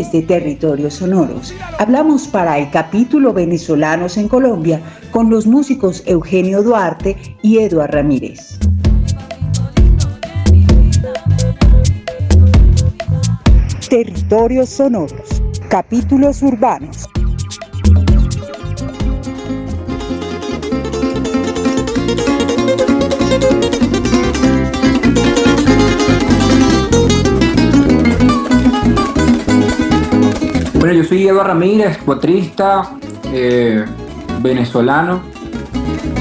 desde 0.00 0.22
Territorios 0.22 0.94
Sonoros. 0.94 1.54
Hablamos 1.78 2.26
para 2.26 2.58
el 2.58 2.70
capítulo 2.70 3.34
Venezolanos 3.34 4.16
en 4.16 4.28
Colombia 4.28 4.80
con 5.10 5.28
los 5.28 5.46
músicos 5.46 6.02
Eugenio 6.06 6.62
Duarte 6.62 7.18
y 7.42 7.58
Eduard 7.58 7.92
Ramírez. 7.92 8.58
Territorios 13.90 14.70
Sonoros, 14.70 15.42
capítulos 15.68 16.40
urbanos. 16.42 17.06
Bueno, 30.80 30.94
yo 30.94 31.04
soy 31.04 31.28
Eduardo 31.28 31.48
Ramírez, 31.48 31.98
cuatrista, 31.98 32.92
eh, 33.34 33.84
venezolano. 34.40 35.20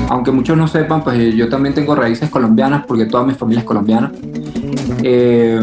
Aunque 0.10 0.32
muchos 0.32 0.58
no 0.58 0.68
sepan, 0.68 1.02
pues 1.02 1.34
yo 1.34 1.48
también 1.48 1.74
tengo 1.74 1.96
raíces 1.96 2.30
colombianas 2.30 2.84
porque 2.86 3.06
toda 3.06 3.24
mi 3.24 3.34
familia 3.36 3.62
es 3.62 3.66
colombiana. 3.66 4.12
Eh, 5.02 5.62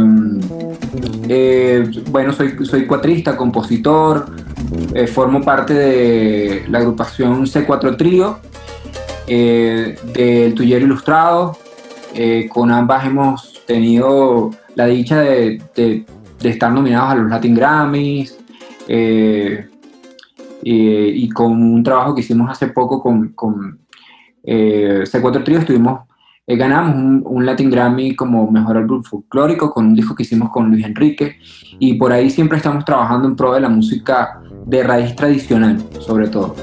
eh, 1.28 1.90
bueno, 2.10 2.32
soy, 2.32 2.56
soy 2.64 2.86
cuatrista, 2.86 3.36
compositor, 3.36 4.30
formo 5.12 5.42
parte 5.42 5.74
de 5.74 6.64
la 6.70 6.78
agrupación 6.78 7.44
C4 7.44 7.98
Trío, 7.98 8.38
del 9.26 10.54
Tuyero 10.54 10.86
Ilustrado. 10.86 11.58
con 12.48 12.70
ambas 12.70 13.04
hemos 13.04 13.62
tenido 13.66 14.52
la 14.74 14.86
dicha 14.86 15.20
de, 15.20 15.60
de 15.74 16.48
estar 16.48 16.72
nominados 16.72 17.10
a 17.10 17.14
los 17.16 17.28
Latin 17.28 17.54
Grammys, 17.54 18.38
eh, 18.88 19.68
y, 20.62 21.28
con 21.30 21.52
un 21.52 21.82
trabajo 21.82 22.14
que 22.14 22.22
hicimos 22.22 22.50
hace 22.50 22.68
poco 22.68 23.00
con, 23.00 23.28
con 23.30 23.80
eh, 24.42 25.04
C4 25.04 25.44
Trío, 25.44 25.58
estuvimos, 25.58 26.00
eh, 26.46 26.56
ganamos 26.56 27.22
un, 27.24 27.46
Latin 27.46 27.70
Grammy 27.70 28.16
como 28.16 28.50
mejor 28.50 28.76
álbum 28.76 29.02
folclórico 29.02 29.70
con 29.70 29.86
un 29.86 29.94
disco 29.94 30.14
que 30.14 30.22
hicimos 30.22 30.50
con 30.50 30.70
Luis 30.70 30.84
Enrique 30.84 31.38
y 31.78 31.94
por 31.94 32.12
ahí 32.12 32.30
siempre 32.30 32.58
estamos 32.58 32.84
trabajando 32.84 33.28
en 33.28 33.36
pro 33.36 33.52
de 33.54 33.60
la 33.60 33.68
música 33.68 34.40
de 34.64 34.82
raíz 34.82 35.14
tradicional, 35.14 35.82
sobre 36.00 36.28
todo. 36.28 36.54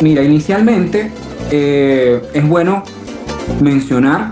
Mira, 0.00 0.22
inicialmente 0.22 1.10
eh, 1.50 2.22
es 2.32 2.48
bueno 2.48 2.84
mencionar, 3.60 4.30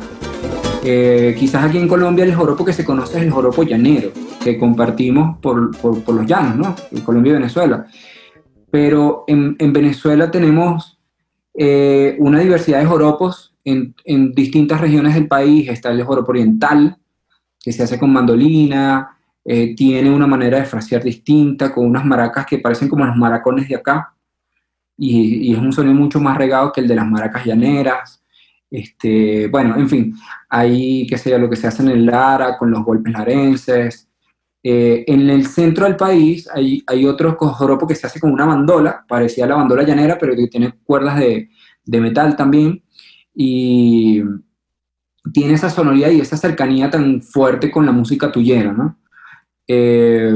eh, 0.85 1.35
quizás 1.37 1.65
aquí 1.65 1.79
en 1.79 1.89
Colombia 1.89 2.25
el 2.25 2.37
joropo 2.37 2.65
que 2.65 2.73
se 2.73 2.85
conoce 2.85 3.19
es 3.19 3.25
el 3.25 3.33
joropo 3.33 3.65
llanero, 3.65 4.11
que 4.45 4.59
compartimos 4.59 5.39
por, 5.39 5.75
los 5.83 6.25
llanos, 6.25 6.57
¿no? 6.57 6.77
En 6.93 7.01
Colombia 7.01 7.31
y 7.31 7.35
Venezuela. 7.35 7.85
Pero 8.71 9.25
en, 9.27 9.57
Venezuela 9.73 10.31
tenemos 10.31 11.01
eh, 11.53 12.15
una 12.21 12.39
diversidad 12.39 12.79
de 12.79 12.87
joropos 12.87 13.53
en, 13.65 13.93
en, 14.05 14.31
distintas 14.33 14.81
regiones 14.81 15.15
del 15.15 15.27
país. 15.27 15.69
Está 15.69 15.91
el 15.91 16.05
joropo 16.05 16.31
oriental, 16.31 16.97
que 17.61 17.73
se 17.73 17.83
hace 17.83 17.99
con 17.99 18.13
mandolina, 18.13 19.19
tiene 19.77 20.11
una 20.11 20.27
manera 20.29 20.59
de 20.59 20.65
frasear 20.65 21.03
distinta, 21.03 21.73
con 21.73 21.87
unas 21.87 22.05
maracas 22.05 22.47
que 22.47 22.59
parecen 22.59 22.89
como 22.89 23.05
los 23.05 23.17
maracones 23.17 23.69
de 23.69 23.77
acá 23.77 24.16
y, 24.97 25.53
es 25.53 25.59
un 25.59 25.73
sonido 25.73 25.95
mucho 25.95 26.21
más 26.21 26.39
regado 26.39 26.73
que 26.73 26.81
el 26.81 26.89
de 26.89 26.97
las 26.97 27.07
maracas 27.07 27.45
llaneras. 27.45 28.23
Este, 28.71 29.49
bueno, 29.49 29.77
en 29.77 29.89
fin, 29.89 30.15
hay, 30.49 31.07
qué 31.07 31.19
sé 31.19 31.39
lo 31.39 31.49
que 31.49 31.57
se 31.57 31.67
hace 31.67 31.83
en 31.83 31.91
el 31.91 32.07
Lara 32.07 32.57
con 32.59 32.71
los 32.71 32.85
golpes 32.85 33.13
larenses. 33.13 34.09
Eh, 34.63 35.05
en 35.07 35.31
el 35.31 35.47
centro 35.47 35.85
del 35.85 35.97
país 35.97 36.49
hay, 36.53 36.83
hay 36.87 37.07
otro 37.07 37.37
joropo 37.37 37.87
que 37.87 37.95
se 37.95 38.07
hace 38.07 38.19
con 38.19 38.33
una 38.33 38.47
bandola, 38.47 39.05
parecía 39.07 39.45
a 39.45 39.49
la 39.49 39.55
bandola 39.55 39.85
llanera, 39.85 40.19
pero 40.19 40.35
que 40.35 40.49
tiene 40.49 40.73
cuerdas 40.85 41.19
de, 41.19 41.51
de 41.85 42.01
metal 42.01 42.37
también. 42.37 42.83
Y 43.35 44.23
tiene 45.33 45.55
esa 45.55 45.71
sonoridad 45.71 46.11
y 46.11 46.21
esa 46.21 46.37
cercanía 46.37 46.91
tan 46.91 47.23
fuerte 47.23 47.71
con 47.71 47.87
la 47.87 47.93
música 47.93 48.31
tuyera, 48.31 48.73
¿no? 48.73 48.99
Eh, 49.69 50.33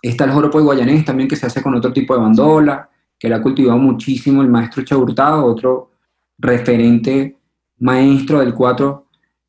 Está 0.00 0.24
el 0.24 0.30
joropo 0.30 0.58
de 0.58 0.64
guayanés 0.64 1.04
también 1.04 1.28
que 1.28 1.36
se 1.36 1.46
hace 1.46 1.62
con 1.62 1.74
otro 1.74 1.92
tipo 1.92 2.14
de 2.14 2.20
bandola, 2.20 2.88
que 3.18 3.28
la 3.28 3.36
ha 3.36 3.42
cultivado 3.42 3.78
muchísimo 3.78 4.42
el 4.42 4.48
maestro 4.48 4.84
Chaurtado, 4.84 5.44
otro 5.44 5.90
referente 6.38 7.36
maestro 7.80 8.40
del 8.40 8.54
cuatro 8.54 9.06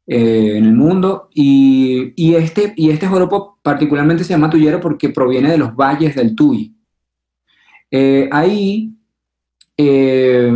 eh, 0.07 0.57
en 0.57 0.65
el 0.65 0.73
mundo. 0.73 1.29
Y, 1.33 2.33
este, 2.35 2.73
y 2.75 2.89
este 2.89 3.07
joropo 3.07 3.59
particularmente 3.61 4.23
se 4.23 4.31
llama 4.33 4.49
tuyero 4.49 4.79
porque 4.79 5.09
proviene 5.09 5.51
de 5.51 5.57
los 5.57 5.75
valles 5.75 6.15
del 6.15 6.35
Tuy. 6.35 6.75
Eh, 7.91 8.27
ahí, 8.31 8.91
eh, 9.77 10.51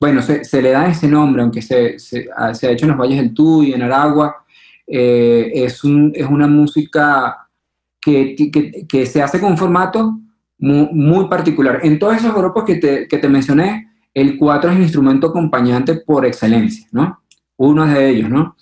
bueno, 0.00 0.22
se, 0.22 0.62
le 0.62 0.70
da 0.70 0.88
ese 0.88 1.08
nombre, 1.08 1.42
aunque 1.42 1.62
se, 1.62 1.98
se, 1.98 2.28
ha 2.36 2.50
hecho 2.50 2.84
en 2.84 2.90
los 2.90 2.98
valles 2.98 3.18
del 3.18 3.34
Tuy, 3.34 3.72
en 3.72 3.82
Aragua. 3.82 4.44
es, 4.86 5.82
es 6.14 6.26
una 6.26 6.46
música 6.46 7.47
que, 8.88 9.06
se 9.06 9.22
hace 9.22 9.40
con 9.40 9.52
un 9.52 9.58
formato 9.58 10.18
muy, 10.58 11.28
particular. 11.28 11.80
En 11.82 11.98
todos 11.98 12.16
esos 12.16 12.34
grupos 12.34 12.64
que 12.64 12.76
te, 12.76 13.28
mencioné, 13.28 13.88
el 14.14 14.36
4 14.36 14.70
es 14.70 14.76
el 14.76 14.82
instrumento 14.82 15.28
acompañante 15.28 15.96
por 15.96 16.26
excelencia, 16.26 16.88
¿no? 16.92 17.22
Uno 17.56 17.86
de 17.86 18.08
ellos, 18.08 18.30
¿no? 18.30 18.56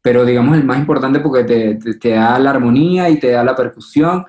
Pero 0.00 0.24
digamos 0.24 0.56
el 0.56 0.64
más 0.64 0.78
importante 0.78 1.20
porque 1.20 1.44
te, 1.44 2.08
da 2.10 2.38
la 2.38 2.50
armonía 2.50 3.10
y 3.10 3.18
te 3.18 3.30
da 3.30 3.44
la 3.44 3.56
percusión, 3.56 4.24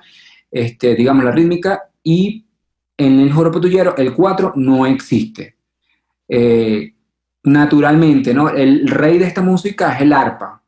este, 0.50 0.94
digamos 0.94 1.24
la 1.24 1.30
rítmica, 1.30 1.90
y 2.02 2.46
en 2.96 3.20
el 3.20 3.32
joropo 3.32 3.60
tuyero 3.60 3.96
el 3.96 4.12
4 4.12 4.54
no 4.56 4.86
existe. 4.86 5.56
Eh, 6.28 6.94
naturalmente, 7.44 8.34
¿no? 8.34 8.50
El 8.50 8.88
rey 8.88 9.18
de 9.18 9.26
esta 9.26 9.40
música 9.40 9.94
es 9.94 10.02
el 10.02 10.12
arpa. 10.12 10.62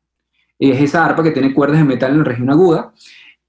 Es 0.58 0.80
esa 0.80 1.04
arpa 1.04 1.22
que 1.22 1.30
tiene 1.30 1.52
cuerdas 1.52 1.78
de 1.78 1.84
metal 1.84 2.12
en 2.12 2.18
la 2.18 2.24
región 2.24 2.50
aguda 2.50 2.92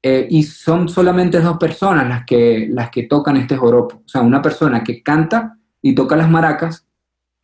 eh, 0.04 0.28
y 0.30 0.44
son 0.44 0.90
solamente 0.90 1.40
dos 1.40 1.58
personas 1.58 2.08
las 2.08 2.26
que, 2.26 2.68
las 2.72 2.90
que 2.90 3.04
tocan 3.04 3.38
este 3.38 3.56
joropo. 3.56 4.02
O 4.04 4.08
sea, 4.08 4.22
una 4.22 4.42
persona 4.42 4.84
que 4.84 5.04
canta 5.04 5.58
y 5.82 5.94
toca 5.94 6.16
las 6.16 6.30
maracas, 6.30 6.88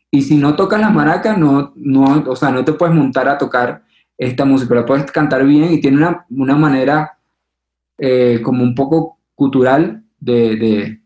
y 0.09 0.21
si 0.21 0.37
no 0.37 0.55
tocas 0.55 0.79
las 0.79 0.93
maracas, 0.93 1.37
no, 1.37 1.73
no, 1.75 2.23
o 2.27 2.35
sea, 2.35 2.49
no 2.49 2.63
te 2.63 2.73
puedes 2.73 2.95
montar 2.95 3.27
a 3.27 3.37
tocar 3.37 3.83
esta 4.17 4.45
música, 4.45 4.73
la 4.73 4.85
puedes 4.85 5.11
cantar 5.11 5.45
bien 5.45 5.71
y 5.71 5.81
tiene 5.81 5.97
una, 5.97 6.25
una 6.29 6.55
manera 6.55 7.19
eh, 7.97 8.41
como 8.41 8.63
un 8.63 8.73
poco 8.73 9.19
cultural 9.35 10.03
de, 10.19 10.99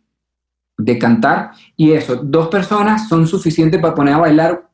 de, 0.77 0.97
cantar. 0.97 1.51
Y 1.75 1.91
eso, 1.91 2.17
dos 2.17 2.47
personas 2.47 3.09
son 3.09 3.27
suficientes 3.27 3.81
para 3.81 3.95
poner 3.95 4.13
a 4.13 4.19
bailar 4.19 4.69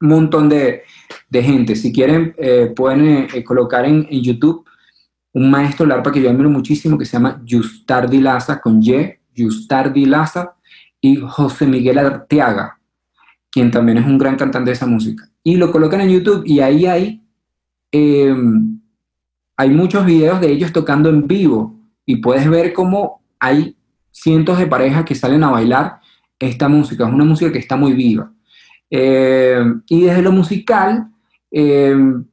un 0.00 0.08
montón 0.08 0.48
de, 0.48 0.82
de 1.28 1.42
gente. 1.42 1.76
Si 1.76 1.92
quieren, 1.92 2.34
eh, 2.38 2.72
pueden 2.74 3.28
colocar 3.44 3.84
en, 3.84 4.06
en 4.10 4.22
YouTube 4.22 4.64
un 5.34 5.50
maestro 5.50 5.84
del 5.84 5.92
arpa 5.92 6.12
que 6.12 6.22
yo 6.22 6.30
admiro 6.30 6.48
muchísimo 6.48 6.96
que 6.96 7.04
se 7.04 7.12
llama 7.12 7.42
Justardi 7.48 8.20
Laza, 8.20 8.60
con 8.60 8.80
Y, 8.82 9.14
Justardi 9.36 10.06
Laza, 10.06 10.54
y 11.00 11.16
José 11.16 11.66
Miguel 11.66 11.98
Arteaga, 11.98 12.80
quien 13.50 13.70
también 13.70 13.98
es 13.98 14.06
un 14.06 14.16
gran 14.16 14.36
cantante 14.36 14.70
de 14.70 14.74
esa 14.74 14.86
música. 14.86 15.28
Y 15.42 15.56
lo 15.56 15.70
colocan 15.70 16.00
en 16.00 16.10
YouTube 16.10 16.44
y 16.46 16.60
ahí 16.60 16.86
hay, 16.86 17.22
em, 17.92 18.80
hay 19.56 19.70
muchos 19.70 20.06
videos 20.06 20.40
de 20.40 20.50
ellos 20.50 20.72
tocando 20.72 21.10
en 21.10 21.26
vivo 21.26 21.78
y 22.06 22.16
puedes 22.16 22.48
ver 22.48 22.72
cómo 22.72 23.22
hay 23.38 23.76
cientos 24.10 24.58
de 24.58 24.66
parejas 24.66 25.04
que 25.04 25.14
salen 25.14 25.44
a 25.44 25.50
bailar 25.50 26.00
esta 26.38 26.68
música. 26.68 27.06
Es 27.06 27.12
una 27.12 27.24
música 27.24 27.52
que 27.52 27.58
está 27.58 27.76
muy 27.76 27.92
viva. 27.92 28.32
Em, 28.88 29.82
y 29.88 30.02
desde 30.02 30.22
lo 30.22 30.32
musical, 30.32 31.10
em, 31.50 32.24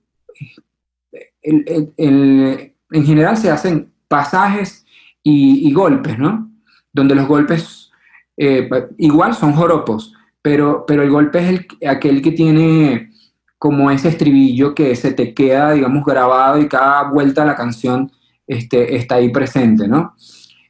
el, 1.41 2.73
en 2.91 3.05
general 3.05 3.38
se 3.38 3.49
hacen 3.49 3.91
pasajes 4.07 4.85
y, 5.23 5.71
golpes, 5.73 6.17
¿no? 6.17 6.51
Donde 6.91 7.15
los 7.15 7.27
golpes 7.27 7.91
eh, 8.38 8.69
igual 8.97 9.35
son 9.35 9.53
joropos, 9.53 10.13
pero, 10.41 10.85
pero 10.85 11.03
el 11.03 11.09
golpe 11.09 11.39
es 11.39 11.47
el, 11.49 11.88
aquel 11.88 12.21
que 12.21 12.31
tiene 12.31 13.11
como 13.57 13.91
ese 13.91 14.09
estribillo 14.09 14.73
que 14.73 14.95
se 14.95 15.13
te 15.13 15.33
queda, 15.33 15.73
digamos, 15.73 16.03
grabado 16.03 16.59
y 16.59 16.67
cada 16.67 17.09
vuelta 17.09 17.43
a 17.43 17.45
la 17.45 17.55
canción 17.55 18.11
este, 18.47 18.95
está 18.95 19.15
ahí 19.15 19.29
presente, 19.29 19.88
¿no? 19.88 20.15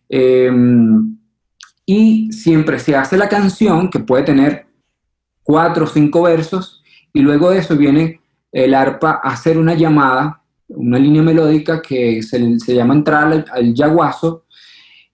Em, 0.10 1.18
y 1.86 2.32
siempre 2.34 2.80
se 2.80 2.96
hace 2.96 3.18
la 3.18 3.30
canción, 3.30 3.90
que 3.90 4.00
puede 4.00 4.24
tener 4.24 4.68
cuatro 5.42 5.86
o 5.86 5.88
cinco 5.88 6.24
versos, 6.24 6.84
y 7.14 7.22
luego 7.22 7.50
de 7.50 7.60
eso 7.60 7.78
viene 7.78 8.20
el 8.52 8.74
arpa 8.74 9.22
a 9.24 9.30
hacer 9.30 9.58
una 9.58 9.74
llamada 9.74 10.41
una 10.76 11.00
línea 11.00 11.22
melódica 11.22 11.82
que 11.82 12.22
se, 12.24 12.60
se 12.60 12.76
llama 12.76 12.94
entrar 12.94 13.46
al, 13.52 13.74
yaguazo 13.74 14.46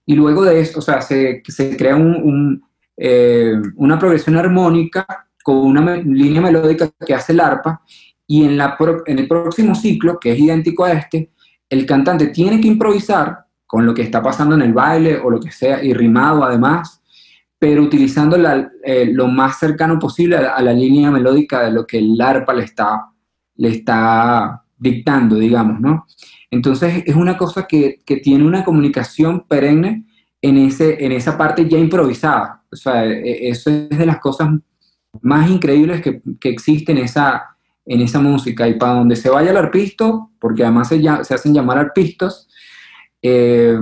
y 0.06 0.16
luego 0.16 0.44
de 0.44 0.60
eso, 0.62 0.80
o 0.80 0.82
sea, 0.82 1.02
se, 1.02 1.42
se 1.48 1.76
crea 1.76 1.96
un, 1.96 2.64
eh, 2.96 3.54
una 3.76 4.00
progresión 4.00 4.38
armónica 4.38 5.06
con 5.44 5.58
una 5.58 5.98
línea 5.98 6.42
melódica 6.42 6.90
que 7.06 7.14
hace 7.14 7.34
el 7.34 7.40
arpa, 7.40 7.82
y 8.26 8.44
en, 8.44 8.58
la 8.58 8.78
en 9.06 9.20
el 9.20 9.28
próximo 9.28 9.74
ciclo, 9.74 10.20
que 10.20 10.34
es 10.34 10.40
idéntico 10.40 10.84
a 10.84 10.92
este, 10.92 11.32
el 11.70 11.86
cantante 11.86 12.28
tiene 12.28 12.60
que 12.60 12.68
improvisar 12.68 13.46
con 13.66 13.86
lo 13.86 13.94
que 13.94 14.02
está 14.02 14.22
pasando 14.22 14.56
en 14.56 14.62
el 14.62 14.74
baile 14.74 15.18
o 15.18 15.30
lo 15.30 15.40
que 15.40 15.52
sea, 15.52 15.84
y 15.84 15.94
rimado 15.94 16.44
además, 16.44 17.02
pero 17.60 17.82
utilizando 17.82 18.38
eh, 18.84 19.10
lo 19.12 19.28
más 19.28 19.60
cercano 19.60 19.98
posible 19.98 20.38
a 20.38 20.62
la, 20.62 20.74
línea 20.74 21.10
melódica 21.12 21.64
de 21.64 21.72
lo 21.72 21.88
que 21.88 21.98
el 21.98 22.20
arpa 22.22 22.54
le 22.54 22.64
está, 22.64 23.08
le 23.56 23.70
está 23.70 24.64
dictando, 24.78 25.36
digamos, 25.36 25.80
¿no? 25.80 26.06
Entonces 26.52 27.04
es 27.06 27.16
una 27.16 27.38
cosa 27.38 27.68
que, 27.68 28.00
que, 28.06 28.18
tiene 28.18 28.46
una 28.46 28.64
comunicación 28.64 29.46
perenne 29.48 30.06
en, 30.42 30.58
ese, 30.58 31.04
en 31.04 31.12
esa 31.12 31.38
parte 31.38 31.68
ya 31.68 31.78
improvisada. 31.78 32.64
O 32.72 32.76
sea, 32.76 33.06
e, 33.06 33.20
e, 33.20 33.50
eso 33.50 33.70
es 33.70 33.98
de 33.98 34.06
las 34.06 34.20
cosas 34.20 34.50
más 35.22 35.50
increíbles 35.50 36.02
que, 36.02 36.22
que 36.40 36.50
existen 36.50 36.98
en 36.98 37.06
esa, 37.06 37.58
en 37.86 38.02
esa 38.02 38.20
música. 38.20 38.68
Y 38.68 38.76
para 38.76 38.94
donde 38.94 39.16
se 39.16 39.30
vaya 39.30 39.52
el 39.52 39.58
arpisto, 39.58 40.32
porque 40.40 40.64
además 40.64 40.90
se, 40.90 41.02
se 41.24 41.34
hacen 41.34 41.54
llamar 41.54 41.78
arpistos, 41.78 42.48
eh, 43.22 43.78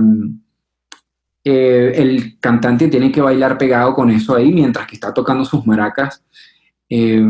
eh, 1.44 1.92
el 1.94 2.40
cantante 2.40 2.88
tiene 2.88 3.12
que 3.12 3.20
bailar 3.20 3.56
pegado 3.56 3.94
con 3.94 4.10
eso 4.10 4.34
ahí 4.34 4.52
mientras 4.52 4.86
que 4.86 4.96
está 4.96 5.14
tocando 5.14 5.44
sus 5.44 5.64
maracas. 5.66 6.24
Eh, 6.88 7.24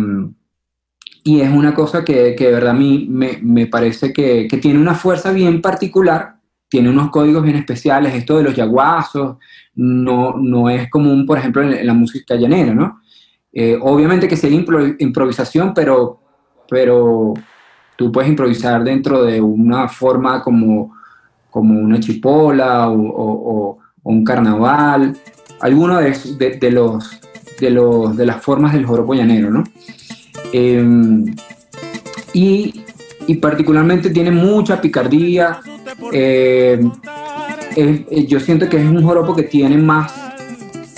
y 1.26 1.40
es 1.40 1.50
una 1.50 1.74
cosa 1.74 2.04
que, 2.04 2.36
que 2.36 2.46
de 2.46 2.52
verdad 2.52 2.70
a 2.70 2.78
mí 2.78 3.08
me, 3.10 3.40
me 3.42 3.66
parece 3.66 4.12
que, 4.12 4.46
que, 4.46 4.58
tiene 4.58 4.78
una 4.78 4.94
fuerza 4.94 5.32
bien 5.32 5.60
particular, 5.60 6.36
tiene 6.68 6.88
unos 6.88 7.10
códigos 7.10 7.42
bien 7.42 7.56
especiales, 7.56 8.14
esto 8.14 8.36
de 8.36 8.44
los 8.44 8.54
yaguazos, 8.54 9.36
no, 9.74 10.34
no 10.38 10.70
es 10.70 10.88
común, 10.88 11.26
por 11.26 11.38
ejemplo, 11.38 11.64
en, 11.64 11.84
la 11.84 11.94
música 11.94 12.36
llanera, 12.36 12.72
¿no? 12.74 13.00
Eh, 13.52 13.76
obviamente 13.82 14.28
que 14.28 14.36
sería 14.36 14.64
improvisación, 15.00 15.74
pero, 15.74 16.20
pero 16.70 17.34
tú 17.96 18.12
puedes 18.12 18.30
improvisar 18.30 18.84
dentro 18.84 19.24
de 19.24 19.40
una 19.40 19.88
forma 19.88 20.40
como, 20.40 20.94
como 21.50 21.76
una 21.76 21.98
chipola 21.98 22.88
o, 22.88 23.00
o, 23.00 23.78
un 24.04 24.22
carnaval, 24.22 25.16
alguno 25.60 25.98
de, 25.98 26.56
de, 26.60 26.70
los, 26.70 27.20
de, 27.58 27.70
los, 27.70 28.16
de 28.16 28.26
las 28.26 28.40
formas 28.40 28.74
del 28.74 28.86
joropo 28.86 29.12
llanero, 29.12 29.50
¿no? 29.50 29.64
Em, 30.56 31.36
y, 32.32 32.82
particularmente 33.42 34.08
tiene 34.08 34.30
mucha 34.30 34.80
picardía. 34.80 35.60
Em, 36.12 36.90
yo 38.26 38.40
siento 38.40 38.68
que 38.68 38.78
es 38.78 38.86
un 38.86 39.02
joropo 39.02 39.34
que 39.34 39.42
tiene 39.42 39.76
más, 39.76 40.12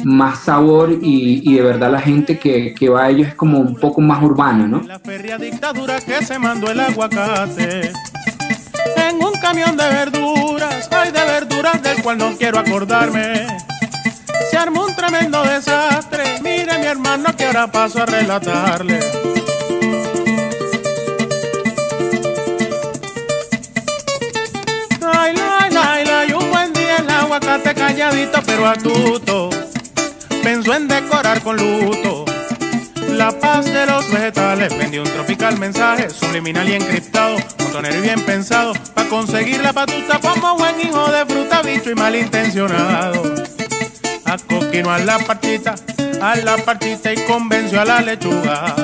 más 0.05 0.41
sabor 0.45 0.97
y, 1.03 1.55
de 1.57 1.63
verdad 1.63 1.91
la 1.91 2.01
gente 2.01 2.39
que, 2.39 2.73
que, 2.75 2.89
va 2.89 3.07
a 3.07 3.11
ello 3.11 3.25
es 3.27 3.35
como 3.35 3.59
un 3.59 3.75
poco 3.75 4.01
más 4.01 4.23
urbana, 4.23 4.67
¿no? 4.67 4.83
La 4.87 5.39
dictadura 5.39 6.01
que 6.01 6.25
se 6.25 6.39
mandó 6.39 6.71
el 6.71 6.79
aguacate 6.79 7.91
en 9.09 9.17
un 9.25 9.33
camión 9.41 9.77
de 9.77 9.89
verduras, 9.89 10.89
hay 10.93 11.11
de 11.11 11.25
verduras 11.25 11.83
del 11.83 12.01
cual 12.03 12.19
no 12.19 12.37
quiero 12.37 12.61
acordarme. 12.61 13.47
Se 14.51 14.57
armó 14.57 14.85
un 14.85 14.95
tremendo 14.95 15.43
desastre, 15.43 16.41
mire 16.43 16.79
mi 16.79 16.87
hermano 16.87 17.35
que 17.37 17.47
ahora 17.47 17.67
paso 17.67 18.03
a 18.03 18.07
relatarle. 18.07 19.01
Aguacate 27.39 27.75
calladito 27.75 28.41
pero 28.45 28.67
atuto. 28.67 29.51
Pensó 30.43 30.75
en 30.75 30.89
decorar 30.89 31.41
con 31.43 31.57
luto 31.57 32.25
la 33.13 33.31
paz 33.31 33.67
de 33.67 33.87
los 33.87 34.11
vegetales. 34.11 34.77
Vendió 34.77 35.03
un 35.03 35.11
tropical 35.11 35.59
mensaje 35.59 36.11
subliminal 36.11 36.69
y 36.69 36.75
encriptado, 36.75 37.37
montonero 37.59 37.99
y 37.99 38.01
bien 38.01 38.21
pensado, 38.23 38.73
para 38.95 39.09
conseguir 39.09 39.61
la 39.61 39.73
patuta 39.73 40.19
como 40.21 40.57
buen 40.57 40.81
hijo 40.81 41.11
de 41.11 41.27
fruta, 41.27 41.63
bicho 41.63 41.91
y 41.91 41.95
malintencionado. 41.95 43.23
Acoquino 44.25 44.91
a 44.91 44.99
la 44.99 45.19
partita, 45.19 45.75
a 46.21 46.37
la 46.37 46.57
partita 46.59 47.13
y 47.13 47.17
convenció 47.25 47.81
a 47.81 47.85
la 47.85 48.01
lechuga. 48.01 48.75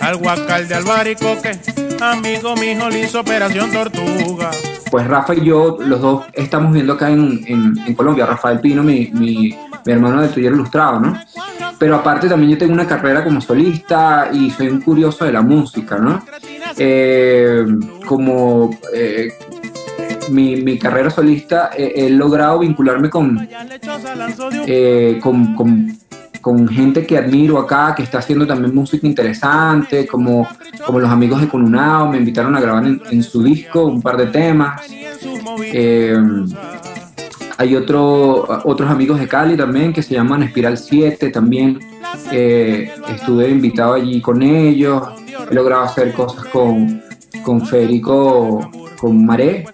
Al 0.00 0.16
guacal 0.16 0.66
de 0.66 0.74
albaricoque, 0.74 1.58
amigo 2.00 2.56
mío 2.56 2.88
le 2.88 3.00
hizo 3.00 3.20
operación 3.20 3.70
tortuga 3.70 4.50
pues 4.90 5.06
Rafa 5.06 5.34
y 5.34 5.44
yo, 5.44 5.78
los 5.80 6.00
dos, 6.00 6.24
estamos 6.32 6.72
viendo 6.72 6.94
acá 6.94 7.10
en, 7.10 7.94
Colombia, 7.96 8.26
Rafael 8.26 8.60
Pino, 8.60 8.82
mi, 8.82 9.10
mi, 9.12 9.56
hermano 9.86 10.22
de 10.22 10.28
Twitter 10.28 10.52
Ilustrado, 10.52 11.00
¿no? 11.00 11.20
Pero 11.78 11.96
aparte 11.96 12.28
también 12.28 12.52
yo 12.52 12.58
tengo 12.58 12.72
una 12.72 12.86
carrera 12.86 13.24
como 13.24 13.40
solista 13.40 14.28
y 14.32 14.50
soy 14.50 14.68
un 14.68 14.80
curioso 14.80 15.24
de 15.24 15.32
la 15.32 15.42
música, 15.42 15.96
¿no? 15.96 16.22
Eh, 16.76 17.64
como 18.06 18.70
eh, 18.92 19.32
mi, 20.30 20.56
mi, 20.56 20.78
carrera 20.78 21.10
solista 21.10 21.70
he 21.76 22.08
logrado 22.10 22.58
vincularme 22.58 23.08
con, 23.08 23.48
eh, 24.66 25.18
con, 25.22 25.54
con 25.54 25.98
con 26.40 26.68
gente 26.68 27.06
que 27.06 27.18
admiro 27.18 27.58
acá, 27.58 27.94
que 27.94 28.02
está 28.02 28.18
haciendo 28.18 28.46
también 28.46 28.74
música 28.74 29.06
interesante, 29.06 30.06
como, 30.06 30.48
como 30.86 30.98
los 30.98 31.10
amigos 31.10 31.40
de 31.40 31.48
Conunao, 31.48 32.08
me 32.08 32.18
invitaron 32.18 32.56
a 32.56 32.60
grabar 32.60 32.84
en, 32.86 33.22
su 33.22 33.42
disco 33.42 33.84
un 33.84 34.00
par 34.00 34.16
de 34.16 34.26
temas. 34.26 34.82
Eh, 35.62 36.16
hay 37.58 37.76
otro, 37.76 38.48
otros 38.64 38.90
amigos 38.90 39.20
de 39.20 39.28
Cali 39.28 39.56
también 39.56 39.92
que 39.92 40.02
se 40.02 40.14
llaman 40.14 40.42
Espiral 40.42 40.78
7 40.78 41.30
también. 41.30 41.78
Eh, 42.32 42.90
estuve 43.14 43.50
invitado 43.50 43.94
allí 43.94 44.20
con 44.20 44.42
ellos. 44.42 45.08
He 45.50 45.54
logrado 45.54 45.82
hacer 45.82 46.12
cosas 46.14 46.46
con, 46.46 47.02
con 47.42 47.66
Federico, 47.66 48.70
con 48.98 49.26
Maré, 49.26 49.66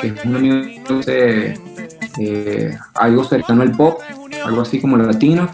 que 0.00 0.08
es 0.08 0.24
un 0.24 0.36
amigo 0.36 1.00
de 1.04 1.58
eh, 2.18 2.78
algo 2.94 3.24
cercano 3.24 3.62
al 3.62 3.72
pop, 3.72 4.00
algo 4.44 4.60
así 4.60 4.80
como 4.80 4.96
latino 4.96 5.48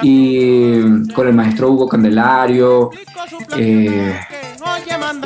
y 0.00 1.08
con 1.12 1.28
el 1.28 1.34
maestro 1.34 1.70
Hugo 1.70 1.88
Candelario, 1.88 2.90
eh, 3.56 4.18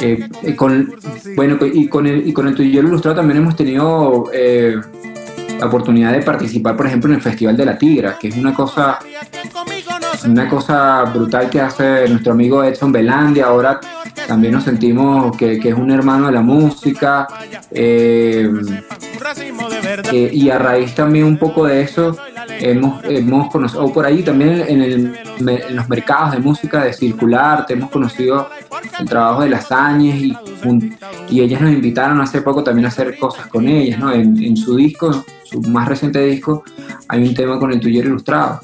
eh, 0.00 0.56
con, 0.56 0.94
bueno, 1.36 1.58
y 1.62 1.88
con 1.88 2.06
el, 2.06 2.26
y 2.26 2.32
con 2.32 2.48
el 2.48 2.60
Ilustrado 2.60 3.16
también 3.16 3.38
hemos 3.38 3.54
tenido 3.54 4.30
eh, 4.32 4.76
la 5.58 5.66
oportunidad 5.66 6.12
de 6.12 6.22
participar, 6.22 6.76
por 6.76 6.86
ejemplo, 6.86 7.10
en 7.10 7.16
el 7.16 7.22
Festival 7.22 7.56
de 7.56 7.64
la 7.64 7.78
Tigra, 7.78 8.18
que 8.18 8.28
es 8.28 8.36
una 8.36 8.52
cosa, 8.52 8.98
una 10.24 10.48
cosa 10.48 11.04
brutal 11.04 11.48
que 11.48 11.60
hace 11.60 12.08
nuestro 12.08 12.32
amigo 12.32 12.64
Edson 12.64 12.92
Belandi. 12.92 13.40
Ahora 13.40 13.80
también 14.26 14.54
nos 14.54 14.64
sentimos 14.64 15.36
que, 15.36 15.60
que 15.60 15.68
es 15.70 15.74
un 15.74 15.90
hermano 15.90 16.26
de 16.26 16.32
la 16.32 16.42
música. 16.42 17.26
y 20.12 20.50
a 20.50 20.58
raíz 20.58 20.94
también 20.94 21.24
un 21.24 21.38
poco 21.38 21.66
de 21.66 21.82
eso, 21.82 22.16
hemos, 22.60 23.04
hemos 23.04 23.50
conocido, 23.50 23.84
o 23.84 23.92
por 23.92 24.06
ahí 24.06 24.22
también 24.22 24.64
en, 24.68 24.82
el, 24.82 25.18
en, 25.38 25.76
los 25.76 25.88
mercados 25.88 26.32
de 26.32 26.38
música 26.38 26.84
de 26.84 26.92
circular, 26.92 27.66
te 27.66 27.74
hemos 27.74 27.90
conocido 27.90 28.48
el 28.98 29.08
trabajo 29.08 29.42
de 29.42 29.50
las 29.50 29.70
Áñez 29.72 30.16
y, 30.16 30.36
y 31.28 31.40
ellas 31.40 31.60
nos 31.60 31.72
invitaron 31.72 32.20
hace 32.20 32.42
poco 32.42 32.62
también 32.62 32.86
a 32.86 32.88
hacer 32.88 33.18
cosas 33.18 33.46
con 33.46 33.68
ellas, 33.68 33.98
¿no? 33.98 34.12
En, 34.12 34.42
en 34.42 34.56
su 34.56 34.76
disco, 34.76 35.24
su 35.44 35.60
más 35.62 35.88
reciente 35.88 36.24
disco, 36.24 36.64
hay 37.08 37.26
un 37.26 37.34
tema 37.34 37.58
con 37.58 37.72
el 37.72 37.80
tuyo 37.80 38.00
ilustrado. 38.00 38.60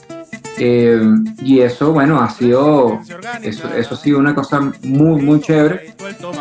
Eh, 0.58 1.00
y 1.42 1.61
eso, 1.61 1.92
bueno, 1.92 2.20
ha 2.20 2.30
sido, 2.30 3.00
eso, 3.42 3.68
eso, 3.75 3.94
ha 3.94 3.96
sido 3.96 4.18
una 4.18 4.34
cosa 4.34 4.61
muy, 4.82 5.22
muy 5.22 5.40
chévere. 5.40 5.94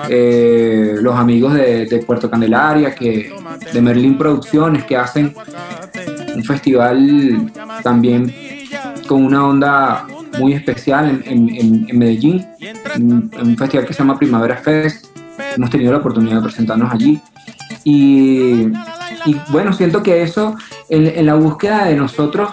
Eh, 0.10 0.96
los 1.01 1.15
amigos 1.15 1.53
de, 1.53 1.86
de, 1.86 2.00
Puerto 2.00 2.29
Candelaria, 2.29 2.93
que, 2.93 3.34
de 3.74 3.81
Merlin 3.81 4.17
Producciones, 4.17 4.84
que 4.84 4.98
hacen 4.98 5.34
un 6.36 6.44
festival 6.44 7.52
también 7.84 8.34
con 9.08 9.26
una 9.26 9.46
onda 9.46 10.06
muy 10.40 10.54
especial 10.54 11.22
en, 11.26 11.50
en, 11.90 11.98
Medellín, 11.98 12.46
un, 12.98 13.58
festival 13.58 13.86
que 13.86 13.94
se 13.94 14.00
llama 14.00 14.18
Primavera 14.18 14.58
Fest. 14.58 15.08
Hemos 15.56 15.70
tenido 15.70 15.92
la 15.92 15.98
oportunidad 15.98 16.38
de 16.38 16.44
presentarnos 16.44 16.92
allí. 16.94 17.20
Y, 17.84 18.68
bueno, 19.50 19.74
siento 19.74 20.02
que 20.02 20.22
eso, 20.22 20.56
en, 20.90 21.08
en 21.08 21.26
la 21.26 21.36
búsqueda 21.36 21.86
de 21.86 21.96
nosotros, 21.96 22.50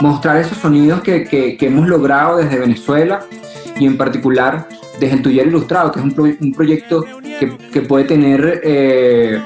mostrar 0.00 0.36
esos 0.38 0.58
sonidos 0.58 1.00
que, 1.00 1.24
que, 1.24 1.56
que, 1.56 1.66
hemos 1.66 1.88
logrado 1.88 2.38
desde 2.38 2.58
Venezuela 2.58 3.24
y 3.78 3.86
en 3.86 3.96
particular 3.96 4.68
desde 5.00 5.16
el 5.16 5.22
Tuyer 5.22 5.46
Ilustrado, 5.46 5.90
que 5.90 5.98
es 5.98 6.04
un, 6.04 6.12
pro, 6.12 6.24
un 6.24 6.52
proyecto 6.52 7.04
que, 7.22 7.56
que, 7.72 7.80
puede 7.82 8.04
tener 8.04 8.60
eh, 8.62 9.40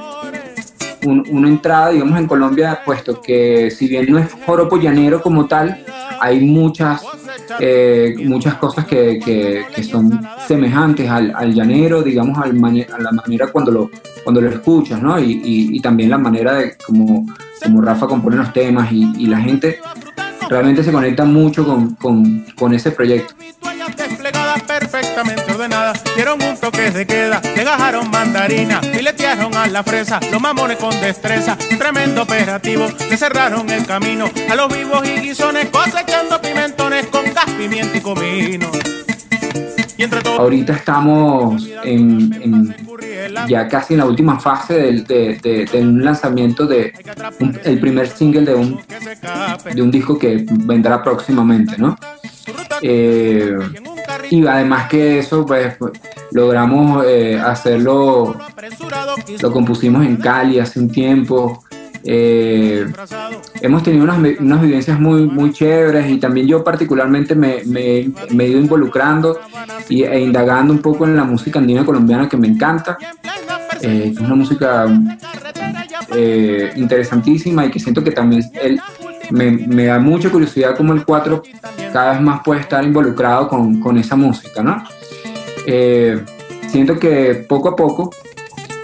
una 1.06 1.48
entrada, 1.48 1.90
digamos, 1.90 2.18
en 2.18 2.26
Colombia, 2.26 2.80
puesto 2.84 3.20
que 3.20 3.70
si 3.70 3.88
bien 3.88 4.06
no 4.10 4.18
es 4.18 4.32
joropo 4.44 4.76
llanero 4.76 5.22
como 5.22 5.46
tal, 5.46 5.84
hay 6.20 6.40
muchas, 6.40 7.02
eh, 7.60 8.14
muchas 8.25 8.54
cosas 8.54 8.86
que, 8.86 9.18
que, 9.25 9.82
son 9.84 10.20
semejantes 10.46 11.08
al, 11.08 11.32
al 11.34 11.54
llanero, 11.54 12.02
digamos, 12.02 12.38
al 12.38 12.56
a 12.56 12.98
la 12.98 13.12
manera 13.12 13.48
cuando 13.48 13.70
lo, 13.70 13.90
cuando 14.25 14.40
lo 14.40 14.50
escuchas, 14.50 15.00
¿no? 15.02 15.18
Y, 15.18 15.40
y, 15.44 15.80
también 15.80 16.10
la 16.10 16.18
manera 16.18 16.54
de 16.54 16.76
como, 16.84 17.26
como 17.62 17.80
Rafa 17.80 18.06
compone 18.06 18.36
los 18.36 18.52
temas 18.52 18.90
y, 18.90 19.12
y 19.18 19.26
la 19.26 19.38
gente 19.38 19.78
realmente 20.48 20.82
se 20.82 20.92
conecta 20.92 21.25
mucho 21.25 21.64
con, 21.64 21.94
con, 21.94 22.44
con 22.56 22.75
ese 22.75 22.90
proyecto 22.90 23.34
perfectamente 25.66 25.76
ordenadas. 25.76 26.02
Dieron 26.14 26.42
un 26.42 26.56
toque 26.58 26.90
de 26.90 27.06
queda, 27.06 27.40
gajaron 27.40 28.11
mandarina, 28.11 28.80
filetearon 28.80 29.54
a 29.54 29.66
la 29.66 29.82
fresa, 29.82 30.20
los 30.30 30.40
mamones 30.40 30.78
con 30.78 30.90
destreza, 31.00 31.56
tremendo 31.78 32.23
operativo, 32.23 32.87
le 33.08 33.16
cerraron 33.16 33.68
el 33.70 33.85
camino 33.87 34.26
a 34.50 34.54
los 34.54 34.73
vivos 34.73 35.06
y 35.06 35.20
guisones, 35.20 35.68
cosechando 35.70 36.40
pimentones 36.40 37.06
con 37.06 37.25
gas, 37.25 37.50
pimienta 37.58 37.96
y 37.96 38.00
comino. 38.00 38.70
Y 39.99 40.02
entre 40.02 40.20
Ahorita 40.28 40.75
estamos 40.75 41.66
en, 41.82 42.75
ya 43.49 43.66
casi 43.66 43.94
en 43.94 44.00
la 44.00 44.04
última 44.04 44.38
fase 44.38 44.75
del, 44.75 45.04
de, 45.04 45.68
un 45.73 46.04
lanzamiento 46.04 46.66
de 46.66 46.92
el 47.64 47.80
primer 47.80 48.06
single 48.08 48.42
de 48.42 48.54
un, 48.54 48.78
de 49.75 49.82
un 49.82 49.90
disco 49.90 50.18
que 50.18 50.44
vendrá 50.50 51.02
próximamente, 51.02 51.78
¿no? 51.78 51.96
Eh, 52.82 53.56
y 54.30 54.46
además 54.46 54.88
que 54.88 55.18
eso, 55.18 55.44
pues, 55.46 55.76
logramos 56.32 57.04
eh, 57.06 57.40
hacerlo, 57.42 58.37
lo 59.40 59.52
compusimos 59.52 60.04
en 60.04 60.16
Cali 60.16 60.58
hace 60.58 60.80
un 60.80 60.90
tiempo. 60.90 61.62
Eh, 62.08 62.87
hemos 63.61 63.82
tenido 63.82 64.04
unas, 64.04 64.18
unas, 64.38 64.62
vivencias 64.62 65.00
muy, 65.00 65.26
muy 65.26 65.52
chéveres 65.52 66.08
y 66.08 66.18
también 66.18 66.46
yo 66.46 66.62
particularmente 66.62 67.35
me, 67.35 67.64
me, 67.64 68.11
me, 68.30 68.44
he 68.44 68.49
ido 68.49 68.61
involucrando 68.61 69.40
y, 69.88 70.04
e 70.04 70.20
indagando 70.20 70.73
un 70.73 70.80
poco 70.80 71.04
en 71.04 71.16
la 71.16 71.25
música 71.25 71.58
andina 71.58 71.85
colombiana 71.85 72.28
que 72.28 72.37
me 72.37 72.46
encanta. 72.46 72.96
es 73.80 74.18
una 74.18 74.37
música 74.37 74.87
interesantísima 76.76 77.66
y 77.66 77.70
que 77.70 77.80
siento 77.80 78.04
que 78.04 78.12
también 78.12 78.44
me, 79.30 79.50
me, 79.50 79.87
da 79.87 79.99
mucha 79.99 80.30
curiosidad 80.30 80.76
cómo 80.76 80.92
el 80.92 81.04
4 81.04 81.42
cada 81.96 82.12
vez 82.12 82.20
más 82.20 82.42
puede 82.44 82.60
estar 82.60 82.84
involucrado 82.84 83.48
con, 83.48 83.80
con 83.80 83.96
esa 83.96 84.16
música, 84.16 84.62
¿no? 84.62 84.84
Eh, 85.66 86.22
siento 86.68 86.98
que 86.98 87.46
poco 87.48 87.70
a 87.70 87.76
poco 87.76 88.10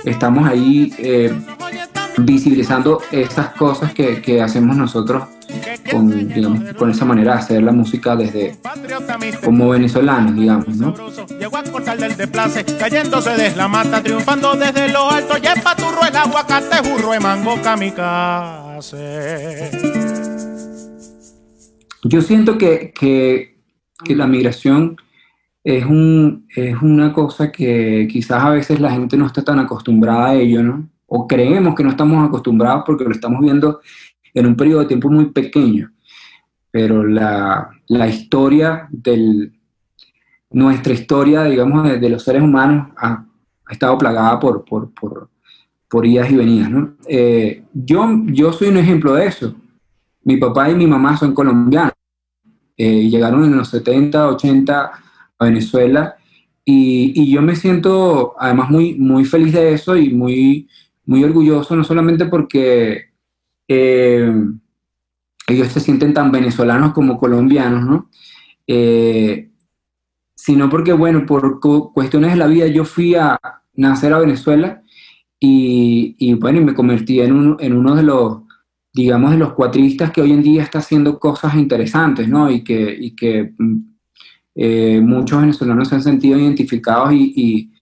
estamos 0.03 0.49
ahí 0.49 0.95
eh, 0.97 1.31
visibilizando 2.17 3.03
esas 3.11 3.51
cosas 3.51 3.93
que, 3.93 4.23
que, 4.23 4.41
hacemos 4.41 4.79
nosotros 4.79 5.25
con, 5.91 6.27
digamos, 6.27 6.73
con 6.73 6.91
esa 6.91 7.05
manera 7.05 7.35
de 7.35 7.39
hacer 7.41 7.63
la 7.63 7.73
música 7.73 8.17
desde 8.17 8.57
como 9.45 9.69
venezolanos, 9.69 10.35
digamos, 10.35 10.69
¿no? 10.69 10.95
Yo 22.05 22.21
siento 22.21 22.59
que, 22.59 22.93
que, 22.93 23.57
la 24.15 24.27
migración 24.27 24.97
es, 25.63 25.85
un, 25.85 26.47
es 26.55 26.81
una 26.83 27.13
cosa 27.13 27.53
que 27.53 28.09
quizás 28.11 28.43
a 28.43 28.51
veces 28.51 28.81
la 28.81 28.91
gente 28.91 29.17
no 29.17 29.27
está 29.27 29.43
tan 29.45 29.61
acostumbrada 29.61 30.31
a 30.31 30.35
ello, 30.35 30.63
¿no? 30.63 30.89
O 31.07 31.29
creemos 31.29 31.75
que 31.75 31.85
no 31.85 31.91
estamos 31.91 32.27
acostumbrados 32.27 32.83
porque 32.85 33.05
lo 33.05 33.13
estamos 33.13 33.41
viendo 33.41 33.81
en 34.35 34.47
un 34.47 34.57
periodo 34.57 34.81
de 34.81 34.87
tiempo 34.87 35.11
muy 35.11 35.27
pequeño. 35.27 35.93
Pero 36.71 37.05
la, 37.05 37.71
la 37.87 38.09
historia 38.09 38.89
del, 38.91 39.53
nuestra 40.53 40.93
historia, 40.93 41.45
digamos, 41.45 42.01
de, 42.01 42.09
los 42.09 42.23
seres 42.23 42.43
humanos 42.43 42.89
ha, 42.97 43.25
ha 43.67 43.73
estado 43.73 43.97
plagada 43.99 44.39
por, 44.39 44.65
por, 44.65 44.93
por, 44.93 45.29
por, 45.89 46.07
idas 46.07 46.31
y 46.31 46.37
venidas, 46.37 46.71
¿no? 46.71 46.95
Eh, 47.07 47.65
yo, 47.73 48.09
yo 48.27 48.53
soy 48.53 48.69
un 48.69 48.79
ejemplo 48.79 49.15
de 49.15 49.27
eso. 49.27 49.55
Mi 50.25 50.37
papá 50.37 50.71
y 50.71 50.75
mi 50.75 50.87
mamá 50.87 51.17
son 51.17 51.35
colombianos. 51.35 51.92
Eh, 52.77 53.09
llegaron 53.09 53.45
en 53.45 53.57
los 53.57 53.69
70, 53.69 54.29
80 54.29 54.93
a 55.39 55.45
Venezuela 55.45 56.17
y, 56.65 57.13
y, 57.21 57.31
yo 57.31 57.43
me 57.43 57.57
siento 57.57 58.35
además 58.39 58.71
muy, 58.71 58.95
muy 58.95 59.25
feliz 59.25 59.53
de 59.53 59.75
eso 59.75 59.97
y 59.97 60.11
muy, 60.11 60.69
muy 61.05 61.25
orgulloso, 61.25 61.75
no 61.77 61.85
solamente 61.85 62.27
porque 62.27 63.11
eh, 63.69 64.33
ellos 65.49 65.69
se 65.69 65.81
sienten 65.81 66.15
tan 66.15 66.31
venezolanos 66.31 66.93
como 66.93 67.19
colombianos, 67.19 67.85
¿no? 67.85 68.11
Eh, 68.67 69.51
sino 70.35 70.71
porque, 70.71 70.93
bueno, 70.93 71.27
por 71.27 71.61
cuestiones 71.93 72.33
de 72.33 72.37
la 72.37 72.47
vida 72.47 72.67
yo 72.69 72.85
fui 72.85 73.15
a 73.15 73.39
nacer 73.75 74.13
a 74.13 74.19
Venezuela 74.19 74.83
y, 75.41 76.17
y 76.19 76.35
bueno, 76.35 76.61
me 76.63 76.75
convertí 76.75 77.21
en 77.21 77.33
uno 77.33 77.95
de 77.97 78.03
los 78.03 78.43
digamos, 78.93 79.31
de 79.31 79.39
los 79.39 79.55
cuatristas 79.55 80.11
que 80.11 80.21
hoy 80.21 80.33
en 80.33 80.43
día 80.43 80.63
está 80.63 80.79
haciendo 80.81 81.19
cosas 81.19 81.55
interesantes, 81.55 82.29
¿no? 82.29 82.51
Y 82.51 82.63
que, 82.63 82.95
y 82.99 83.17
que 83.17 83.55
mm, 83.57 83.79
eh, 84.55 85.01
muchos 85.01 85.41
venezolanos 85.41 85.89
se 85.89 85.95
han 85.95 86.03
sentido 86.03 86.39
identificados 86.39 87.13
y, 87.15 87.73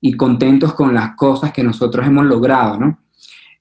y, 0.00 0.12
contentos 0.12 0.74
con 0.74 0.94
las 0.94 1.16
cosas 1.16 1.52
que 1.52 1.64
nosotros 1.64 2.06
hemos 2.06 2.24
logrado, 2.26 2.78
¿no? 2.78 3.00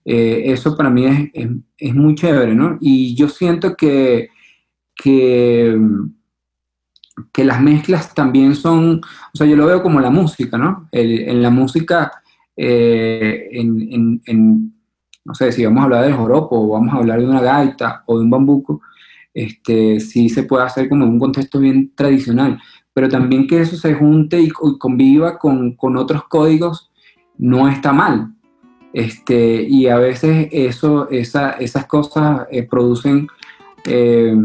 Eh, 0.06 0.44
eso 0.46 0.76
para 0.78 0.90
mí 0.90 1.06
es, 1.06 1.50
es, 1.78 1.96
muy 1.96 2.16
chévere, 2.16 2.56
¿no? 2.56 2.78
Y 2.80 3.16
yo 3.16 3.28
siento 3.28 3.76
que, 3.76 4.30
que, 4.96 5.78
que, 7.34 7.44
las 7.44 7.62
mezclas 7.62 8.14
también 8.14 8.56
son, 8.56 9.02
o 9.34 9.38
sea, 9.38 9.48
yo 9.48 9.56
lo 9.56 9.66
veo 9.66 9.82
como 9.84 10.00
la 10.00 10.10
música, 10.10 10.58
¿no? 10.58 10.88
en 10.92 11.42
la 11.42 11.50
música, 11.50 12.12
eh, 12.56 13.50
en 13.52 14.74
no 15.26 15.34
sé, 15.34 15.52
si 15.52 15.66
vamos 15.66 15.82
a 15.82 15.84
hablar 15.86 16.04
del 16.06 16.16
joropo 16.16 16.60
o 16.60 16.70
vamos 16.70 16.94
a 16.94 16.98
hablar 16.98 17.20
de 17.20 17.28
una 17.28 17.42
gaita 17.42 18.04
o 18.06 18.18
de 18.18 18.24
un 18.24 18.30
bambuco, 18.30 18.82
este, 19.34 20.00
sí 20.00 20.30
se 20.30 20.44
puede 20.44 20.64
hacer 20.64 20.90
como 20.90 21.06
un 21.06 21.20
contexto 21.20 21.60
bien 21.60 21.92
tradicional, 21.96 22.60
pero 22.94 23.10
también 23.10 23.48
que 23.48 23.62
eso 23.62 23.76
se 23.78 23.94
junte 23.94 24.40
y, 24.40 24.50
conviva 24.50 25.38
con, 25.38 25.74
con, 25.74 25.98
otros 25.98 26.24
códigos 26.28 26.92
no 27.38 27.70
está 27.70 27.94
mal. 27.94 28.34
Este, 28.92 29.62
y 29.62 29.88
a 29.88 29.98
veces 29.98 30.50
eso, 30.52 31.10
esa, 31.10 31.52
esas 31.52 31.86
cosas 31.86 32.48
eh, 32.52 32.64
producen, 32.64 33.28
eh, 33.86 34.36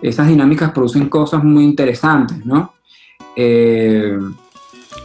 esas 0.00 0.28
dinámicas 0.28 0.72
producen 0.72 1.08
cosas 1.08 1.44
muy 1.44 1.64
interesantes, 1.64 2.44
¿no? 2.46 2.72
Eh, 3.36 4.18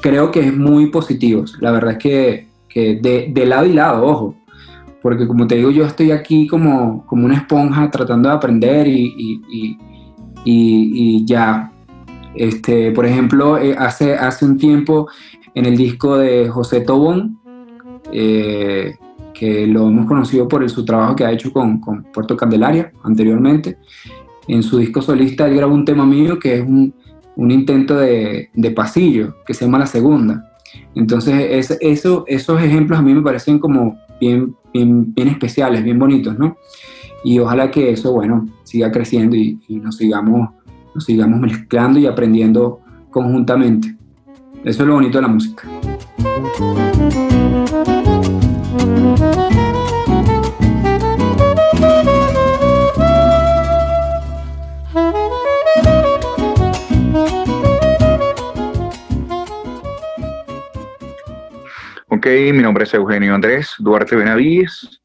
creo 0.02 0.32
que 0.32 0.40
es 0.40 0.56
muy 0.56 0.88
positivo. 0.88 1.44
La 1.60 1.72
verdad 1.72 1.92
es 1.94 1.98
que, 1.98 2.48
de, 2.76 3.32
de, 3.32 3.46
lado 3.46 3.66
y 3.66 3.74
lado, 3.74 4.06
ojo, 4.06 4.36
porque 5.02 5.28
como 5.28 5.46
te 5.46 5.56
digo, 5.56 5.72
yo 5.72 5.86
estoy 5.86 6.12
aquí 6.12 6.48
como, 6.48 7.06
como 7.06 7.26
una 7.26 7.36
esponja 7.36 7.90
tratando 7.92 8.30
de 8.30 8.36
aprender 8.36 8.88
y, 8.88 9.40
y, 9.50 9.78
y, 10.44 11.26
ya. 11.26 11.72
Este, 12.34 12.92
por 12.92 13.06
ejemplo, 13.06 13.58
eh, 13.58 13.76
hace, 13.78 14.16
hace 14.16 14.46
un 14.46 14.58
tiempo 14.58 15.08
en 15.54 15.66
el 15.66 15.78
disco 15.78 16.18
de 16.18 16.50
José 16.50 16.82
Tobón, 16.82 17.40
eh, 18.12 18.96
que 19.34 19.68
lo 19.68 19.88
hemos 19.88 20.08
conocido 20.08 20.48
por 20.48 20.68
su 20.70 20.84
trabajo 20.84 21.16
que 21.16 21.24
ha 21.24 21.32
hecho 21.32 21.54
con, 21.54 21.80
con, 21.80 22.04
Puerto 22.12 22.36
Candelaria 22.36 22.92
anteriormente, 23.04 23.78
en 24.48 24.64
su 24.64 24.80
disco 24.80 25.02
solista 25.02 25.48
él 25.48 25.56
grabó 25.56 25.74
un 25.74 25.86
tema 25.86 26.06
mío 26.06 26.40
que 26.40 26.56
es 26.56 26.62
un, 26.62 26.94
un 27.36 27.52
intento 27.52 27.96
de, 27.98 28.50
de, 28.54 28.72
pasillo, 28.72 29.36
que 29.46 29.54
se 29.54 29.66
llama 29.66 29.80
La 29.80 29.86
Segunda. 29.86 30.55
Entonces, 30.96 31.36
es, 31.50 31.78
eso, 31.82 32.24
esos 32.28 32.62
ejemplos 32.62 33.00
a 33.00 33.02
mí 33.02 33.14
me 33.14 33.22
parecen 33.22 33.60
como 33.60 33.98
bien, 34.20 34.56
bien, 34.74 35.28
especiales, 35.28 35.84
bien 35.84 36.00
bonitos, 36.00 36.38
¿no? 36.38 36.58
Y 37.24 37.40
ojalá 37.40 37.72
que 37.72 37.92
eso, 37.92 38.14
bueno, 38.14 38.48
siga 38.64 38.92
creciendo 38.92 39.36
y, 39.36 39.60
y 39.68 39.78
nos, 39.78 39.98
sigamos, 39.98 40.50
nos 40.94 41.06
sigamos 41.06 41.40
mezclando 41.40 42.00
y 42.00 42.06
aprendiendo 42.06 42.80
conjuntamente. 43.10 43.96
Eso 44.64 44.84
es 44.84 44.88
lo 44.88 44.96
bonito 44.96 45.18
de 45.18 45.22
la 45.22 45.28
música. 45.28 45.68
Mi 62.36 62.52
nombre 62.52 62.84
es 62.84 62.94
Eugenio 62.94 63.34
Andrés 63.34 63.76
Duarte 63.80 64.14
Benavides. 64.14 65.02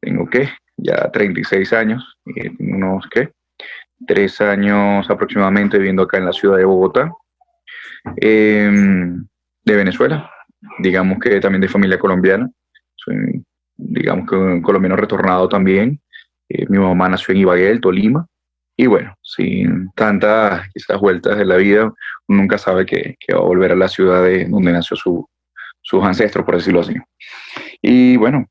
Tengo 0.00 0.28
que 0.28 0.48
ya 0.76 1.08
36 1.08 1.72
años, 1.72 2.18
unos 2.58 3.06
que 3.08 3.30
tres 4.04 4.40
años 4.40 5.08
aproximadamente 5.08 5.78
viviendo 5.78 6.02
acá 6.02 6.18
en 6.18 6.24
la 6.24 6.32
ciudad 6.32 6.56
de 6.56 6.64
Bogotá, 6.64 7.12
em, 8.16 9.24
de 9.64 9.76
Venezuela. 9.76 10.28
Digamos 10.80 11.20
que 11.20 11.38
también 11.38 11.60
de 11.60 11.68
familia 11.68 11.96
colombiana. 11.96 12.50
Soy, 12.96 13.40
digamos 13.76 14.28
que 14.28 14.34
un 14.34 14.60
colombiano 14.60 14.96
retornado 14.96 15.48
también. 15.48 16.00
Eh, 16.48 16.66
mi 16.68 16.78
mamá 16.78 17.08
nació 17.08 17.34
en 17.34 17.40
Ibagué, 17.40 17.78
Tolima. 17.78 18.26
Y 18.76 18.88
bueno, 18.88 19.14
sin 19.22 19.92
tantas 19.92 20.68
quizás 20.74 21.00
vueltas 21.00 21.38
de 21.38 21.44
la 21.44 21.54
vida, 21.54 21.84
uno 22.26 22.40
nunca 22.40 22.58
sabe 22.58 22.84
que, 22.84 23.14
que, 23.20 23.32
va 23.32 23.38
a 23.38 23.44
volver 23.44 23.70
a 23.70 23.76
la 23.76 23.86
ciudad 23.86 24.24
de 24.24 24.46
donde 24.46 24.72
nació 24.72 24.96
su, 24.96 25.28
sus 25.88 26.04
ancestros, 26.04 26.44
por 26.44 26.56
decirlo 26.56 26.80
así. 26.80 26.94
Y 27.80 28.16
bueno, 28.18 28.46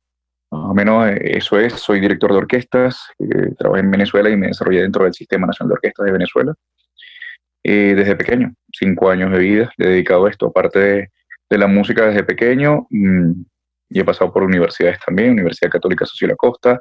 más 0.50 0.70
o 0.70 0.74
menos 0.74 1.08
eh, 1.08 1.36
eso 1.36 1.58
es, 1.58 1.74
soy 1.74 2.00
director 2.00 2.32
de 2.32 2.38
orquestas, 2.38 3.10
eh, 3.20 3.54
trabajé 3.56 3.82
en 3.82 3.90
Venezuela 3.92 4.28
y 4.28 4.36
me 4.36 4.48
desarrollé 4.48 4.82
dentro 4.82 5.04
del 5.04 5.14
Sistema 5.14 5.46
Nacional 5.46 5.68
de 5.68 5.74
Orquestas 5.74 6.06
de 6.06 6.12
Venezuela. 6.12 6.54
Eh, 7.62 7.94
desde 7.96 8.16
pequeño, 8.16 8.52
cinco 8.72 9.08
años 9.08 9.30
de 9.30 9.38
vida, 9.38 9.70
he 9.78 9.86
dedicado 9.86 10.26
a 10.26 10.30
esto, 10.30 10.46
aparte 10.46 11.10
de, 11.48 11.58
la 11.58 11.68
música 11.68 12.06
desde 12.06 12.24
pequeño, 12.24 12.86
mmm, 12.90 13.32
y 13.90 14.00
he 14.00 14.04
pasado 14.04 14.32
por 14.32 14.42
universidades 14.42 14.98
también, 15.04 15.32
Universidad 15.32 15.70
Católica 15.70 16.06
Social 16.06 16.34
Costa. 16.36 16.80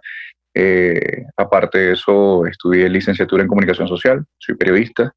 Eh, 0.56 1.24
aparte 1.38 1.78
de 1.78 1.94
eso, 1.94 2.48
estudié 2.48 2.90
licenciatura 2.90 3.44
en 3.44 3.48
comunicación 3.48 3.88
social, 3.88 4.26
soy 4.40 4.56
periodista 4.56 5.14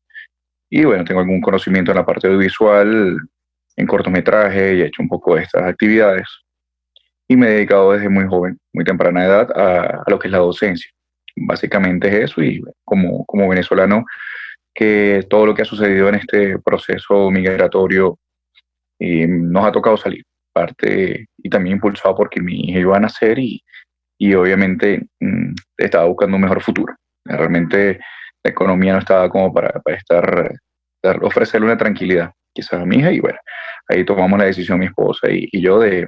y 0.68 0.85
bueno, 0.85 1.04
tengo 1.04 1.20
algún 1.20 1.40
conocimiento 1.40 1.90
en 1.90 1.97
la 1.97 2.06
parte 2.06 2.28
audiovisual, 2.28 3.18
en 3.80 3.87
cortometraje 3.87 4.76
y 4.76 4.82
he 4.82 4.87
hecho 4.87 5.02
un 5.02 5.08
poco 5.08 5.34
de 5.34 5.42
estas 5.42 5.62
actividades. 5.62 6.28
Y 7.28 7.37
me 7.37 7.46
he 7.46 7.50
dedicado 7.50 7.92
desde 7.92 8.08
muy 8.08 8.26
joven, 8.26 8.58
muy 8.72 8.84
temprana 8.84 9.25
edad, 9.25 9.49
a, 9.56 10.02
a 10.06 10.10
lo 10.10 10.18
que 10.18 10.28
es 10.28 10.32
la 10.32 10.38
docencia. 10.38 10.90
Básicamente 11.37 12.08
es 12.08 12.30
eso 12.30 12.42
y 12.42 12.60
como, 12.84 13.25
como 13.25 13.49
venezolano, 13.49 14.04
que 14.75 15.25
todo 15.28 15.46
lo 15.46 15.54
que 15.54 15.62
ha 15.62 15.64
sucedido 15.64 16.08
en 16.08 16.16
este 16.16 16.58
proceso 16.58 17.30
migratorio 17.30 18.18
y 18.99 19.26
nos 19.26 19.64
ha 19.64 19.72
tocado 19.72 19.96
salir 19.96 20.22
parte 20.52 21.26
y 21.38 21.49
también 21.49 21.76
impulsado 21.76 22.16
porque 22.16 22.40
mi 22.40 22.68
hija 22.68 22.80
iba 22.80 22.96
a 22.96 23.00
nacer 23.00 23.38
y, 23.38 23.62
y 24.18 24.34
obviamente 24.34 25.06
mmm, 25.20 25.54
estaba 25.78 26.06
buscando 26.06 26.37
un 26.37 26.42
mejor 26.42 26.60
futuro. 26.60 26.94
Realmente 27.25 28.00
la 28.42 28.50
economía 28.50 28.92
no 28.92 28.99
estaba 28.99 29.28
como 29.28 29.52
para, 29.52 29.70
para 29.80 29.96
estar, 29.96 30.52
dar, 31.02 31.25
ofrecerle 31.25 31.66
una 31.66 31.78
tranquilidad 31.78 32.32
quizás 32.52 32.80
a 32.80 32.87
mi 32.87 32.97
hija 32.97 33.12
y 33.12 33.21
bueno, 33.21 33.38
ahí 33.88 34.04
tomamos 34.04 34.38
la 34.38 34.47
decisión 34.47 34.78
mi 34.78 34.87
esposa 34.87 35.28
y, 35.30 35.49
yo 35.61 35.78
de, 35.78 36.07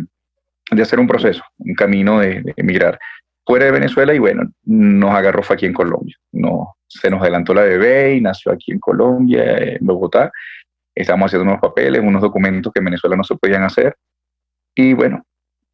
de, 0.71 0.83
hacer 0.83 1.01
un 1.01 1.07
proceso, 1.07 1.43
un 1.59 1.75
camino 1.75 2.21
de, 2.21 2.43
de, 2.43 2.55
emigrar 2.57 2.99
fuera 3.45 3.67
de 3.67 3.73
Venezuela 3.73 4.15
y 4.15 4.19
bueno, 4.19 4.51
nos 4.65 5.11
agarró 5.11 5.43
fue 5.43 5.55
aquí 5.55 5.67
en 5.67 5.73
Colombia. 5.73 6.17
No, 6.33 6.77
se 6.87 7.11
nos 7.11 7.21
adelantó 7.23 7.55
la 7.55 7.63
bebé 7.63 8.15
y 8.15 8.21
nació 8.21 8.53
aquí 8.53 8.73
en 8.73 8.79
Colombia, 8.79 9.57
en 9.59 9.85
Bogotá. 9.85 10.31
Estamos 10.95 11.27
haciendo 11.27 11.49
unos 11.49 11.61
papeles, 11.61 12.03
unos 12.03 12.23
documentos 12.23 12.73
que 12.73 12.81
en 12.81 12.85
Venezuela 12.85 13.17
no 13.17 13.25
se 13.25 13.35
podían 13.37 13.63
hacer 13.63 13.97
y 14.75 14.95
bueno, 14.95 15.25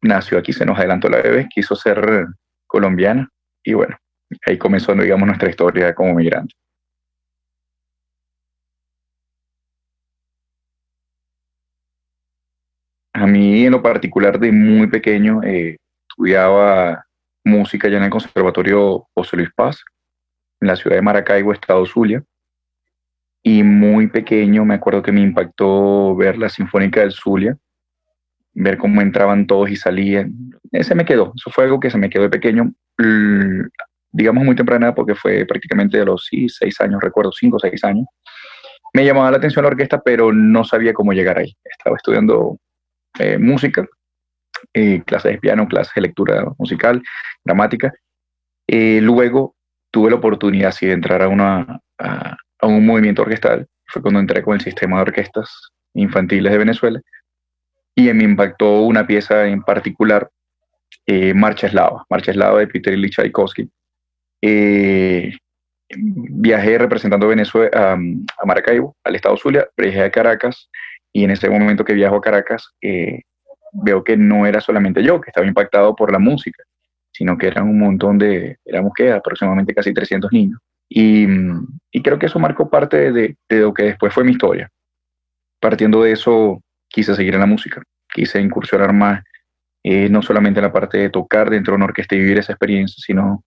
nació 0.01 0.37
aquí, 0.37 0.53
se 0.53 0.65
nos 0.65 0.77
adelantó 0.77 1.09
la 1.09 1.21
bebé, 1.21 1.47
quiso 1.49 1.75
ser 1.75 2.27
colombiana 2.67 3.29
y 3.63 3.73
bueno, 3.73 3.97
ahí 4.45 4.57
comenzó, 4.57 4.93
digamos, 4.93 5.27
nuestra 5.27 5.49
historia 5.49 5.93
como 5.93 6.13
migrante. 6.13 6.53
A 13.13 13.25
mí 13.25 13.65
en 13.65 13.71
lo 13.71 13.81
particular 13.81 14.39
de 14.39 14.51
muy 14.51 14.87
pequeño 14.87 15.41
eh, 15.43 15.77
estudiaba 16.09 17.05
música 17.43 17.87
ya 17.89 17.97
en 17.97 18.03
el 18.03 18.09
Conservatorio 18.09 19.07
José 19.13 19.37
Luis 19.37 19.49
Paz, 19.55 19.83
en 20.61 20.67
la 20.67 20.75
ciudad 20.75 20.97
de 20.97 21.01
Maracaibo, 21.01 21.53
Estado 21.53 21.85
Zulia. 21.85 22.23
Y 23.41 23.63
muy 23.63 24.07
pequeño 24.07 24.65
me 24.65 24.75
acuerdo 24.75 25.01
que 25.01 25.11
me 25.11 25.21
impactó 25.21 26.15
ver 26.15 26.37
la 26.37 26.49
Sinfónica 26.49 26.99
del 26.99 27.13
Zulia, 27.13 27.57
ver 28.53 28.77
cómo 28.77 29.01
entraban 29.01 29.47
todos 29.47 29.69
y 29.69 29.75
salían. 29.75 30.33
Ese 30.71 30.93
me 30.93 31.05
quedó, 31.05 31.33
eso 31.35 31.49
fue 31.49 31.63
algo 31.63 31.79
que 31.79 31.89
se 31.89 31.97
me 31.97 32.09
quedó 32.09 32.23
de 32.23 32.29
pequeño, 32.29 32.73
digamos 34.11 34.43
muy 34.43 34.55
temprana, 34.55 34.93
porque 34.93 35.15
fue 35.15 35.45
prácticamente 35.45 35.97
de 35.97 36.05
los 36.05 36.25
sí, 36.25 36.49
seis 36.49 36.79
años, 36.81 37.01
recuerdo, 37.01 37.31
cinco 37.31 37.55
o 37.57 37.59
seis 37.59 37.83
años. 37.83 38.05
Me 38.93 39.05
llamaba 39.05 39.31
la 39.31 39.37
atención 39.37 39.63
la 39.63 39.69
orquesta, 39.69 40.01
pero 40.01 40.33
no 40.33 40.63
sabía 40.63 40.93
cómo 40.93 41.13
llegar 41.13 41.37
ahí. 41.37 41.55
Estaba 41.63 41.95
estudiando 41.95 42.57
eh, 43.17 43.37
música, 43.37 43.87
eh, 44.73 45.01
clases 45.05 45.33
de 45.33 45.37
piano, 45.39 45.67
clases 45.67 45.93
de 45.95 46.01
lectura 46.01 46.45
musical, 46.57 47.01
gramática. 47.43 47.93
Eh, 48.67 48.99
luego 49.01 49.55
tuve 49.91 50.11
la 50.11 50.17
oportunidad 50.17 50.71
sí, 50.71 50.85
de 50.85 50.93
entrar 50.93 51.21
a, 51.21 51.27
una, 51.27 51.79
a, 51.97 52.37
a 52.59 52.67
un 52.67 52.85
movimiento 52.85 53.23
orquestal. 53.23 53.67
Fue 53.87 54.01
cuando 54.01 54.19
entré 54.19 54.43
con 54.43 54.53
el 54.53 54.61
sistema 54.61 54.97
de 54.97 55.03
orquestas 55.03 55.71
infantiles 55.93 56.51
de 56.51 56.57
Venezuela 56.57 57.01
y 57.95 58.13
me 58.13 58.23
impactó 58.23 58.81
una 58.81 59.05
pieza 59.05 59.45
en 59.47 59.61
particular, 59.61 60.29
eh, 61.05 61.33
Marcha 61.33 61.67
Eslava, 61.67 62.05
Marcha 62.09 62.31
Eslava 62.31 62.59
de 62.59 62.67
Peter 62.67 62.93
Ilyich 62.93 63.15
Tchaikovsky. 63.15 63.69
Eh, 64.41 65.33
viajé 65.89 66.77
representando 66.77 67.27
Venezuela, 67.27 67.69
a, 67.73 68.45
Maracaibo, 68.45 68.95
al 69.03 69.15
estado 69.15 69.35
Zulia, 69.37 69.67
viajé 69.75 70.03
a 70.03 70.11
Caracas 70.11 70.69
y 71.13 71.23
en 71.23 71.31
ese 71.31 71.49
momento 71.49 71.83
que 71.83 71.93
viajo 71.93 72.15
a 72.15 72.21
Caracas 72.21 72.73
eh, 72.81 73.21
veo 73.71 74.03
que 74.03 74.17
no 74.17 74.45
era 74.45 74.61
solamente 74.61 75.03
yo 75.03 75.19
que 75.21 75.29
estaba 75.29 75.47
impactado 75.47 75.95
por 75.95 76.11
la 76.11 76.19
música, 76.19 76.63
sino 77.11 77.37
que 77.37 77.47
eran 77.47 77.67
un 77.67 77.79
montón 77.79 78.17
de, 78.17 78.57
éramos 78.65 78.93
que 78.95 79.11
aproximadamente 79.11 79.73
casi 79.73 79.93
300 79.93 80.31
niños. 80.31 80.59
Y, 80.87 81.27
y 81.91 82.01
creo 82.01 82.17
que 82.17 82.25
eso 82.25 82.39
marcó 82.39 82.69
parte 82.69 83.11
de, 83.11 83.37
de 83.47 83.59
lo 83.59 83.73
que 83.73 83.83
después 83.83 84.13
fue 84.13 84.23
mi 84.23 84.31
historia. 84.31 84.69
Partiendo 85.59 86.03
de 86.03 86.13
eso, 86.13 86.61
quise 86.87 87.13
seguir 87.15 87.33
en 87.35 87.41
la 87.41 87.45
música, 87.45 87.83
quise 88.11 88.41
incursionar 88.41 88.93
más, 88.93 89.23
eh, 89.83 90.09
no 90.09 90.21
solamente 90.21 90.59
en 90.59 90.65
la 90.65 90.73
parte 90.73 90.97
de 90.97 91.09
tocar 91.09 91.49
dentro 91.49 91.73
de 91.73 91.77
una 91.77 91.85
orquesta 91.85 92.15
y 92.15 92.19
vivir 92.19 92.39
esa 92.39 92.53
experiencia, 92.53 93.01
sino 93.05 93.43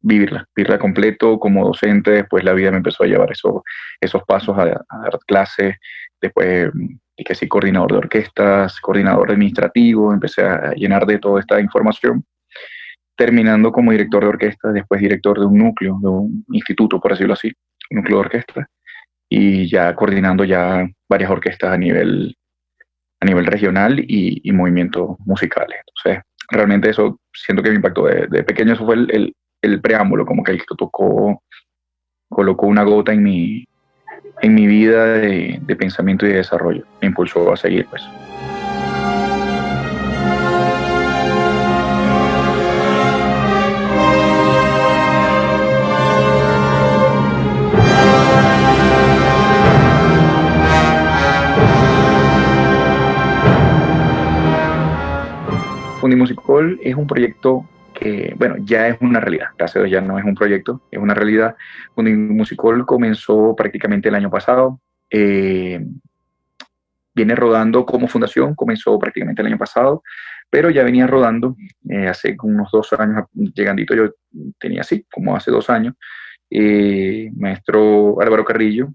vivirla, 0.00 0.46
vivirla 0.54 0.78
completo 0.78 1.38
como 1.38 1.66
docente, 1.66 2.10
después 2.10 2.44
la 2.44 2.54
vida 2.54 2.70
me 2.70 2.78
empezó 2.78 3.04
a 3.04 3.06
llevar 3.06 3.30
eso, 3.32 3.62
esos 4.00 4.22
pasos 4.24 4.56
a, 4.56 4.62
a 4.62 4.98
dar 4.98 5.18
clases, 5.26 5.76
después 6.24 6.70
y 7.16 7.24
que 7.24 7.34
sí, 7.34 7.46
coordinador 7.46 7.92
de 7.92 7.98
orquestas, 7.98 8.80
coordinador 8.80 9.30
administrativo, 9.30 10.12
empecé 10.12 10.42
a 10.42 10.72
llenar 10.74 11.06
de 11.06 11.18
toda 11.18 11.40
esta 11.40 11.60
información, 11.60 12.24
terminando 13.16 13.70
como 13.70 13.92
director 13.92 14.22
de 14.22 14.28
orquesta, 14.30 14.72
después 14.72 15.00
director 15.00 15.38
de 15.38 15.46
un 15.46 15.58
núcleo, 15.58 15.98
de 16.00 16.08
un 16.08 16.44
instituto, 16.48 17.00
por 17.00 17.12
decirlo 17.12 17.34
así, 17.34 17.52
un 17.90 17.98
núcleo 17.98 18.18
de 18.18 18.24
orquesta, 18.24 18.66
y 19.28 19.68
ya 19.68 19.94
coordinando 19.94 20.44
ya 20.44 20.88
varias 21.08 21.30
orquestas 21.30 21.72
a 21.72 21.78
nivel 21.78 22.36
a 23.20 23.26
nivel 23.26 23.46
regional 23.46 24.00
y, 24.00 24.40
y 24.42 24.52
movimientos 24.52 25.16
musicales. 25.20 25.78
Entonces, 25.86 26.22
realmente 26.50 26.90
eso 26.90 27.18
siento 27.32 27.62
que 27.62 27.70
me 27.70 27.76
impactó 27.76 28.04
de, 28.04 28.26
de 28.26 28.42
pequeño, 28.42 28.74
eso 28.74 28.84
fue 28.84 28.96
el, 28.96 29.10
el, 29.10 29.34
el, 29.62 29.80
preámbulo, 29.80 30.26
como 30.26 30.42
que 30.42 30.52
el 30.52 30.58
que 30.58 30.74
tocó, 30.76 31.42
colocó 32.28 32.66
una 32.66 32.82
gota 32.82 33.12
en 33.14 33.22
mi, 33.22 33.64
en 34.44 34.54
mi 34.54 34.66
vida 34.66 35.06
de, 35.06 35.58
pensamiento 35.78 36.26
y 36.26 36.28
de 36.28 36.36
desarrollo, 36.36 36.84
me 37.00 37.08
impulsó 37.08 37.50
a 37.50 37.56
seguir 37.56 37.86
pues. 37.88 38.02
Fundimusical 56.02 56.78
es 56.82 56.94
un 56.94 57.06
proyecto 57.06 57.64
bueno, 58.36 58.56
ya 58.60 58.88
es 58.88 58.96
una 59.00 59.20
realidad. 59.20 59.48
Gracias 59.56 59.90
ya 59.90 60.00
no 60.00 60.18
es 60.18 60.24
un 60.24 60.34
proyecto, 60.34 60.82
es 60.90 60.98
una 60.98 61.14
realidad. 61.14 61.56
Fundimusical 61.94 62.84
comenzó 62.86 63.54
prácticamente 63.56 64.08
el 64.08 64.14
año 64.14 64.30
pasado. 64.30 64.80
Eh, 65.10 65.84
viene 67.14 67.34
rodando 67.36 67.86
como 67.86 68.08
fundación, 68.08 68.54
comenzó 68.54 68.98
prácticamente 68.98 69.42
el 69.42 69.46
año 69.46 69.58
pasado, 69.58 70.02
pero 70.50 70.70
ya 70.70 70.82
venía 70.82 71.06
rodando 71.06 71.56
eh, 71.88 72.08
hace 72.08 72.36
unos 72.42 72.70
dos 72.72 72.92
años, 72.94 73.26
llegandito 73.32 73.94
yo 73.94 74.10
tenía 74.58 74.80
así, 74.80 75.06
como 75.12 75.36
hace 75.36 75.50
dos 75.50 75.70
años. 75.70 75.94
Eh, 76.50 77.30
maestro 77.36 78.20
Álvaro 78.20 78.44
Carrillo 78.44 78.92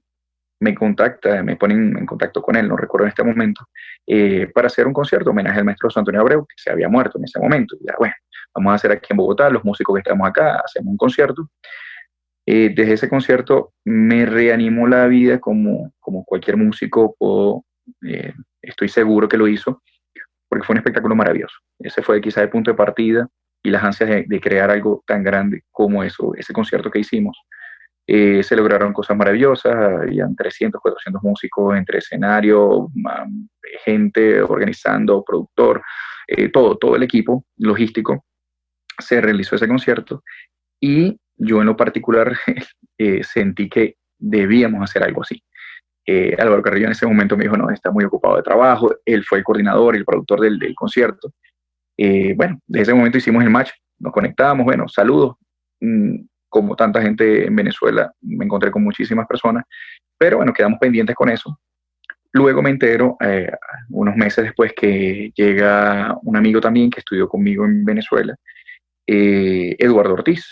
me 0.60 0.76
contacta, 0.76 1.42
me 1.42 1.56
ponen 1.56 1.98
en 1.98 2.06
contacto 2.06 2.42
con 2.42 2.56
él, 2.56 2.68
no 2.68 2.76
recuerdo 2.76 3.06
en 3.06 3.10
este 3.10 3.24
momento, 3.24 3.68
eh, 4.06 4.48
para 4.54 4.68
hacer 4.68 4.88
un 4.88 4.94
concierto 4.94 5.30
homenaje 5.30 5.60
al 5.60 5.66
maestro 5.66 5.90
Antonio 5.96 6.22
Abreu, 6.22 6.46
que 6.46 6.56
se 6.58 6.72
había 6.72 6.90
muerto 6.90 7.18
en 7.18 7.24
ese 7.24 7.40
momento. 7.40 7.76
Y 7.80 7.88
ya, 7.88 7.96
bueno, 7.98 8.14
vamos 8.54 8.72
a 8.72 8.76
hacer 8.76 8.92
aquí 8.92 9.08
en 9.12 9.18
Bogotá, 9.18 9.50
los 9.50 9.64
músicos 9.64 9.96
que 9.96 10.00
estamos 10.00 10.28
acá, 10.28 10.62
hacemos 10.64 10.92
un 10.92 10.98
concierto. 10.98 11.50
Eh, 12.46 12.74
desde 12.76 12.94
ese 12.94 13.10
concierto 13.10 13.74
me 13.86 14.26
reanimó 14.26 14.88
la 14.88 15.06
vida 15.08 15.40
como, 15.40 15.94
como 16.00 16.26
cualquier 16.26 16.58
músico, 16.58 17.16
o, 17.20 17.64
eh, 18.06 18.34
estoy 18.62 18.90
seguro 18.90 19.30
que 19.30 19.38
lo 19.38 19.48
hizo, 19.48 19.82
porque 20.50 20.66
fue 20.66 20.74
un 20.74 20.80
espectáculo 20.80 21.16
maravilloso. 21.16 21.56
Ese 21.80 22.02
fue 22.02 22.20
quizá 22.20 22.42
el 22.42 22.50
punto 22.50 22.72
de 22.72 22.78
partida 22.78 23.28
y 23.64 23.70
las 23.70 23.84
ansias 23.84 24.10
de, 24.10 24.26
de 24.28 24.42
crear 24.42 24.72
algo 24.72 25.04
tan 25.06 25.24
grande 25.24 25.64
como 25.72 26.04
eso, 26.04 26.34
ese 26.36 26.52
concierto 26.52 26.92
que 26.92 27.00
hicimos. 27.00 27.38
Eh, 28.12 28.42
se 28.42 28.56
lograron 28.56 28.92
cosas 28.92 29.16
maravillosas, 29.16 29.76
habían 29.76 30.36
300, 30.36 30.82
400 30.82 31.22
músicos 31.22 31.78
entre 31.78 32.00
escenario, 32.00 32.88
gente 33.86 34.42
organizando, 34.42 35.24
productor, 35.24 35.84
eh, 36.28 36.50
todo, 36.50 36.76
todo 36.76 36.96
el 36.96 37.04
equipo 37.04 37.46
logístico. 37.58 38.26
Se 38.98 39.22
realizó 39.22 39.56
ese 39.56 39.68
concierto 39.68 40.24
y 40.82 41.20
yo 41.38 41.60
en 41.60 41.68
lo 41.68 41.78
particular, 41.78 42.36
eh, 42.98 43.24
sentí 43.24 43.70
que 43.70 43.98
debíamos 44.18 44.82
hacer 44.82 45.04
algo 45.04 45.22
así. 45.22 45.44
Eh, 46.04 46.36
Álvaro 46.40 46.64
Carrillo 46.64 46.88
en 46.88 46.94
ese 46.94 47.06
momento 47.06 47.38
me 47.38 47.44
dijo, 47.44 47.58
no, 47.58 47.70
está 47.70 47.92
muy 47.92 48.06
ocupado 48.06 48.38
de 48.38 48.42
trabajo, 48.42 48.92
él 49.06 49.24
fue 49.24 49.38
el 49.38 49.44
coordinador 49.44 49.94
y 49.96 50.00
el 50.00 50.06
productor 50.06 50.40
del, 50.42 50.58
del 50.58 50.74
concierto. 50.74 51.32
Eh, 51.96 52.34
bueno, 52.36 52.60
desde 52.66 52.84
ese 52.84 52.94
momento 52.96 53.20
hicimos 53.20 53.44
el 53.44 53.52
match, 53.52 53.70
nos 54.00 54.12
conectamos, 54.12 54.66
bueno, 54.66 54.88
saludos. 54.88 55.36
Mm, 55.80 56.22
como 56.50 56.76
tanta 56.76 57.02
gente 57.02 57.46
en 57.46 57.56
Venezuela, 57.56 58.12
me 58.22 58.46
encontré 58.46 58.72
con 58.72 58.84
muchísimas 58.84 59.28
personas, 59.28 59.64
pero 60.18 60.38
bueno, 60.38 60.54
quedamos 60.54 60.80
pendientes 60.80 61.16
con 61.16 61.30
eso. 61.30 61.60
Luego 62.32 62.62
me 62.62 62.70
entero, 62.70 63.18
eh, 63.22 63.52
unos 63.90 64.16
meses 64.16 64.44
después, 64.44 64.74
que 64.74 65.32
llega 65.36 66.16
un 66.24 66.36
amigo 66.36 66.62
también 66.62 66.90
que 66.90 67.00
estudió 67.00 67.28
conmigo 67.28 67.66
en 67.66 67.84
Venezuela, 67.86 68.36
eh, 69.08 69.76
Eduardo 69.80 70.14
Ortiz. 70.14 70.46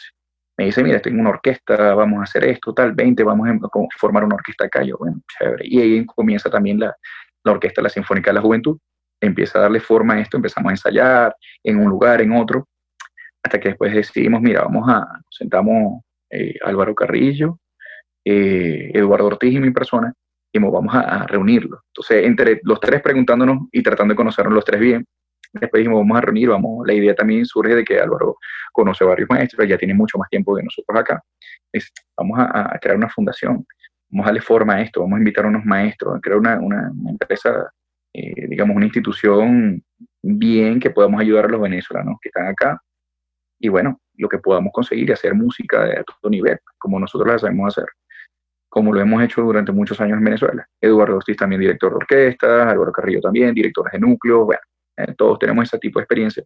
Me 0.58 0.66
dice, 0.66 0.84
mira, 0.84 1.00
tengo 1.00 1.20
una 1.20 1.30
orquesta, 1.30 1.94
vamos 1.94 2.20
a 2.20 2.24
hacer 2.24 2.46
esto, 2.46 2.74
tal, 2.74 2.94
20, 2.94 3.24
vamos 3.24 3.48
a 3.48 3.70
formar 4.00 4.24
una 4.24 4.36
orquesta 4.36 4.66
acá. 4.66 4.84
Yo, 4.84 4.98
bueno, 4.98 5.22
chévere. 5.38 5.66
Y 5.68 5.80
ahí 5.80 6.06
comienza 6.06 6.50
también 6.50 6.80
la, 6.80 6.96
la 7.44 7.52
Orquesta 7.52 7.82
La 7.82 7.90
Sinfónica 7.90 8.32
de 8.32 8.36
la 8.36 8.42
Juventud. 8.42 8.78
Empieza 9.22 9.60
a 9.60 9.64
darle 9.64 9.80
forma 9.80 10.16
a 10.16 10.20
esto, 10.20 10.38
empezamos 10.38 10.70
a 10.70 10.74
ensayar 10.74 11.36
en 11.64 11.80
un 11.80 11.90
lugar, 11.90 12.22
en 12.22 12.32
otro, 12.32 12.68
hasta 13.48 13.60
que 13.60 13.70
después 13.70 13.94
decidimos, 13.94 14.42
mira, 14.42 14.62
vamos 14.62 14.88
a, 14.90 15.22
sentamos 15.30 16.04
eh, 16.30 16.56
Álvaro 16.64 16.94
Carrillo, 16.94 17.60
eh, 18.24 18.92
Eduardo 18.94 19.28
Ortiz 19.28 19.54
y 19.54 19.60
mi 19.60 19.72
persona, 19.72 20.14
y 20.52 20.60
vamos 20.60 20.94
a, 20.94 21.26
reunirlo. 21.28 21.82
Entonces, 21.88 22.26
entre 22.26 22.60
los 22.64 22.80
tres 22.80 23.02
preguntándonos 23.02 23.68
y 23.72 23.82
tratando 23.82 24.14
de 24.14 24.18
conocernos 24.18 24.54
los 24.54 24.66
tres 24.66 24.80
bien, 24.80 25.06
después 25.54 25.80
dijimos, 25.80 26.00
vamos 26.02 26.18
a 26.18 26.22
reunir, 26.22 26.50
vamos, 26.50 26.86
la 26.86 26.94
idea 26.94 27.16
también 27.16 27.46
surge 27.46 27.76
de 27.76 27.84
que 27.84 28.00
Álvaro 28.00 28.38
conoce 28.74 29.06
varios 29.06 29.30
maestros, 29.30 29.68
ya 29.68 29.78
tiene 29.78 29.94
mucho 29.94 30.18
más 30.18 30.30
tiempo 30.30 30.56
de 30.58 30.64
nosotros 30.64 31.00
acá. 31.00 31.22
vamos 32.18 32.40
a, 32.40 32.78
crear 32.82 32.98
una 32.98 33.10
fundación, 33.10 33.66
vamos 34.10 34.26
a 34.26 34.30
darle 34.30 34.42
forma 34.42 34.76
a 34.76 34.82
esto, 34.82 35.02
vamos 35.02 35.18
a 35.18 35.20
invitar 35.20 35.46
a 35.46 35.50
unos 35.50 35.66
maestros, 35.66 36.18
a 36.18 36.20
crear 36.20 36.40
una, 36.40 36.60
una, 36.60 36.92
empresa, 37.10 37.72
eh, 38.14 38.48
digamos, 38.48 38.76
una 38.76 38.86
institución 38.86 39.82
bien 40.22 40.80
que 40.80 40.90
podamos 40.90 41.22
ayudar 41.22 41.46
a 41.46 41.50
los 41.50 41.62
venezolanos 41.62 42.18
que 42.22 42.30
están 42.30 42.48
acá. 42.48 42.82
Y 43.60 43.70
bueno, 43.70 44.00
lo 44.16 44.30
que 44.30 44.40
podamos 44.40 44.72
conseguir 44.74 45.10
y 45.10 45.14
hacer 45.14 45.34
música 45.34 45.86
de 45.86 45.98
alto 45.98 46.14
nivel, 46.30 46.60
como 46.78 47.00
nosotros 47.00 47.28
la 47.28 47.40
sabemos 47.40 47.78
hacer 47.78 47.88
como 48.70 48.94
lo 48.94 49.02
hemos 49.02 49.24
hecho 49.24 49.42
durante 49.42 49.72
muchos 49.72 50.00
años 50.02 50.18
en 50.18 50.24
Venezuela. 50.24 50.68
Eduardo 50.80 51.18
Ortiz 51.18 51.38
también 51.38 51.62
director 51.62 51.92
de 51.92 51.98
orquesta, 51.98 52.70
Álvaro 52.70 52.92
Carrillo 52.92 53.22
también, 53.22 53.54
director 53.54 53.90
de 53.92 54.00
núcleo, 54.00 54.46
bueno, 54.46 54.62
eh, 54.98 55.14
todos 55.18 55.40
tenemos 55.40 55.66
ese 55.66 55.80
tipo 55.80 56.00
de 56.00 56.04
experiencia. 56.04 56.44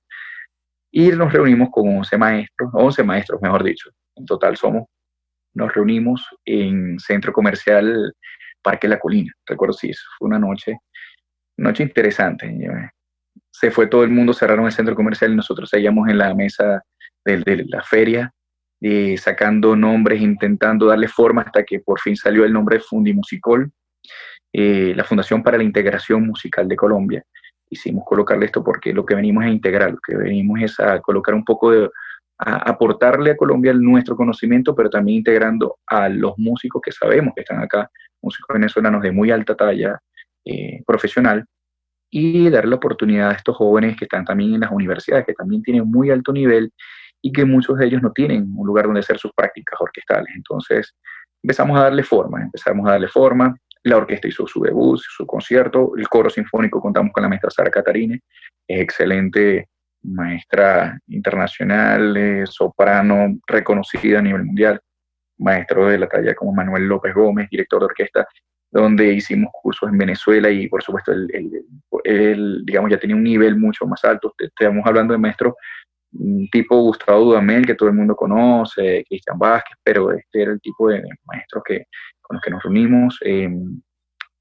Y 0.91 1.09
nos 1.09 1.33
reunimos 1.33 1.69
con 1.71 1.87
11 1.97 2.17
maestros, 2.17 2.69
11 2.73 3.03
maestros 3.03 3.41
mejor 3.41 3.63
dicho, 3.63 3.89
en 4.15 4.25
total 4.25 4.55
somos, 4.55 4.87
nos 5.53 5.73
reunimos 5.73 6.25
en 6.45 6.99
Centro 6.99 7.33
Comercial 7.33 8.13
Parque 8.61 8.87
La 8.87 8.99
Colina, 8.99 9.33
recuerdo 9.45 9.73
sí, 9.73 9.91
fue 10.17 10.27
una 10.27 10.39
noche, 10.39 10.77
noche 11.57 11.83
interesante. 11.83 12.55
Se 13.49 13.71
fue 13.71 13.87
todo 13.87 14.03
el 14.03 14.09
mundo, 14.09 14.33
cerraron 14.33 14.65
el 14.65 14.71
centro 14.71 14.95
comercial 14.95 15.33
y 15.33 15.35
nosotros 15.35 15.69
seguíamos 15.69 16.07
en 16.07 16.17
la 16.17 16.33
mesa 16.33 16.81
de, 17.25 17.65
la 17.67 17.83
feria 17.83 18.33
eh, 18.81 19.17
sacando 19.17 19.75
nombres, 19.75 20.21
intentando 20.21 20.87
darle 20.87 21.07
forma 21.07 21.43
hasta 21.43 21.63
que 21.63 21.79
por 21.79 21.99
fin 21.99 22.15
salió 22.15 22.45
el 22.45 22.53
nombre 22.53 22.79
Fundimusicol, 22.79 23.71
eh, 24.53 24.93
la 24.95 25.03
Fundación 25.03 25.43
para 25.43 25.57
la 25.57 25.63
Integración 25.63 26.25
Musical 26.25 26.67
de 26.67 26.75
Colombia. 26.75 27.23
Hicimos 27.69 28.03
colocarle 28.05 28.45
esto 28.47 28.63
porque 28.63 28.93
lo 28.93 29.05
que 29.05 29.15
venimos 29.15 29.43
a 29.43 29.49
integrar, 29.49 29.91
lo 29.91 29.99
que 30.05 30.17
venimos 30.17 30.61
es 30.61 30.79
a 30.79 30.99
colocar 30.99 31.33
un 31.33 31.45
poco 31.45 31.71
de, 31.71 31.89
a 32.39 32.69
aportarle 32.69 33.31
a 33.31 33.37
Colombia 33.37 33.71
nuestro 33.73 34.15
conocimiento, 34.15 34.75
pero 34.75 34.89
también 34.89 35.19
integrando 35.19 35.77
a 35.85 36.09
los 36.09 36.33
músicos 36.37 36.81
que 36.81 36.91
sabemos 36.91 37.33
que 37.35 37.41
están 37.41 37.61
acá, 37.61 37.89
músicos 38.21 38.55
venezolanos 38.55 39.01
de 39.03 39.11
muy 39.11 39.31
alta 39.31 39.55
talla 39.55 39.99
eh, 40.43 40.81
profesional, 40.85 41.45
y 42.11 42.49
darle 42.49 42.71
la 42.71 42.75
oportunidad 42.75 43.29
a 43.29 43.33
estos 43.33 43.55
jóvenes 43.55 43.95
que 43.95 44.05
están 44.05 44.25
también 44.25 44.55
en 44.55 44.59
las 44.59 44.71
universidades, 44.71 45.25
que 45.25 45.33
también 45.33 45.63
tienen 45.63 45.89
muy 45.89 46.09
alto 46.09 46.33
nivel 46.33 46.73
y 47.21 47.31
que 47.31 47.45
muchos 47.45 47.77
de 47.77 47.85
ellos 47.85 48.01
no 48.01 48.11
tienen 48.11 48.51
un 48.55 48.67
lugar 48.67 48.85
donde 48.85 49.01
hacer 49.01 49.17
sus 49.17 49.31
prácticas 49.33 49.79
orquestales. 49.79 50.33
Entonces 50.35 50.95
empezamos 51.43 51.77
a 51.79 51.83
darle 51.83 52.03
forma, 52.03 52.41
empezamos 52.41 52.87
a 52.87 52.91
darle 52.91 53.07
forma. 53.07 53.55
La 53.83 53.97
orquesta 53.97 54.27
hizo 54.27 54.45
su 54.45 54.61
debut, 54.61 54.99
su 54.99 55.25
concierto, 55.25 55.93
el 55.97 56.07
coro 56.07 56.29
sinfónico 56.29 56.79
contamos 56.79 57.11
con 57.13 57.23
la 57.23 57.29
maestra 57.29 57.49
Sara 57.49 57.71
Catarine, 57.71 58.19
excelente 58.67 59.69
maestra 60.03 60.99
internacional, 61.07 62.15
eh, 62.17 62.43
soprano 62.45 63.37
reconocida 63.47 64.19
a 64.19 64.21
nivel 64.21 64.45
mundial, 64.45 64.79
maestro 65.37 65.87
de 65.87 65.97
la 65.97 66.07
talla 66.07 66.35
como 66.35 66.53
Manuel 66.53 66.83
López 66.83 67.13
Gómez, 67.13 67.49
director 67.49 67.79
de 67.79 67.85
orquesta, 67.85 68.27
donde 68.71 69.13
hicimos 69.13 69.51
cursos 69.51 69.89
en 69.89 69.97
Venezuela 69.97 70.49
y 70.49 70.67
por 70.67 70.81
supuesto 70.81 71.11
él, 72.03 72.61
digamos, 72.63 72.89
ya 72.89 72.99
tenía 72.99 73.15
un 73.15 73.23
nivel 73.23 73.57
mucho 73.57 73.85
más 73.85 74.03
alto. 74.05 74.33
Estamos 74.37 74.85
hablando 74.85 75.13
de 75.13 75.19
maestros 75.19 75.55
un 76.13 76.49
tipo 76.49 76.81
Gustavo 76.81 77.25
Dudamel, 77.25 77.65
que 77.65 77.75
todo 77.75 77.89
el 77.89 77.95
mundo 77.95 78.15
conoce, 78.15 79.03
Cristian 79.07 79.37
Vázquez, 79.39 79.77
pero 79.83 80.11
este 80.11 80.41
era 80.41 80.51
el 80.51 80.61
tipo 80.61 80.89
de 80.89 81.03
maestros 81.25 81.63
que, 81.65 81.85
con 82.21 82.35
los 82.35 82.43
que 82.43 82.51
nos 82.51 82.63
reunimos, 82.63 83.17
eh, 83.23 83.49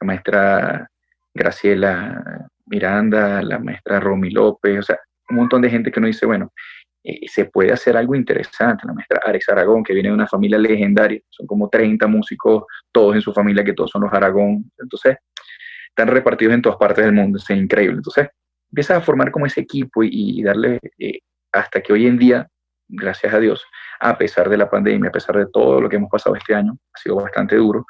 la 0.00 0.06
maestra 0.06 0.90
Graciela 1.32 2.48
Miranda, 2.66 3.42
la 3.42 3.58
maestra 3.58 4.00
Romy 4.00 4.30
López, 4.30 4.78
o 4.78 4.82
sea, 4.82 4.98
un 5.28 5.36
montón 5.36 5.62
de 5.62 5.70
gente 5.70 5.92
que 5.92 6.00
nos 6.00 6.08
dice, 6.08 6.26
bueno, 6.26 6.52
eh, 7.02 7.20
se 7.28 7.46
puede 7.46 7.72
hacer 7.72 7.96
algo 7.96 8.14
interesante. 8.14 8.86
La 8.86 8.92
maestra 8.92 9.20
Ares 9.24 9.48
Aragón, 9.48 9.82
que 9.82 9.94
viene 9.94 10.10
de 10.10 10.14
una 10.14 10.26
familia 10.26 10.58
legendaria, 10.58 11.20
son 11.30 11.46
como 11.46 11.68
30 11.68 12.06
músicos, 12.06 12.64
todos 12.92 13.14
en 13.14 13.22
su 13.22 13.32
familia, 13.32 13.64
que 13.64 13.72
todos 13.72 13.90
son 13.90 14.02
los 14.02 14.12
Aragón. 14.12 14.70
Entonces, 14.78 15.16
están 15.88 16.08
repartidos 16.08 16.54
en 16.54 16.62
todas 16.62 16.78
partes 16.78 17.04
del 17.04 17.14
mundo, 17.14 17.38
es 17.38 17.50
increíble. 17.50 17.96
Entonces, 17.96 18.28
empiezas 18.70 18.98
a 18.98 19.00
formar 19.00 19.30
como 19.30 19.46
ese 19.46 19.60
equipo 19.60 20.02
y, 20.02 20.42
darle 20.42 20.78
eh, 20.98 21.20
hasta 21.52 21.80
que 21.80 21.92
hoy 21.92 22.06
en 22.06 22.18
día, 22.18 22.48
gracias 22.88 23.32
a 23.34 23.38
Dios, 23.38 23.64
a 24.00 24.16
pesar 24.16 24.48
de 24.48 24.56
la 24.56 24.68
pandemia, 24.68 25.10
a 25.10 25.12
pesar 25.12 25.36
de 25.36 25.46
todo 25.46 25.80
lo 25.80 25.88
que 25.88 25.96
hemos 25.96 26.10
pasado 26.10 26.34
este 26.36 26.54
año, 26.54 26.76
ha 26.92 26.98
sido 26.98 27.16
bastante 27.16 27.56
duro, 27.56 27.84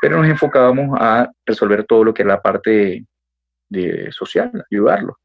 pero 0.00 0.18
nos 0.18 0.28
enfocábamos 0.28 0.98
a 1.00 1.30
resolver 1.44 1.84
todo 1.84 2.04
lo 2.04 2.14
que 2.14 2.22
es 2.22 2.28
la 2.28 2.40
parte 2.40 3.04
social, 4.10 4.50
ayudarlos, 4.70 5.16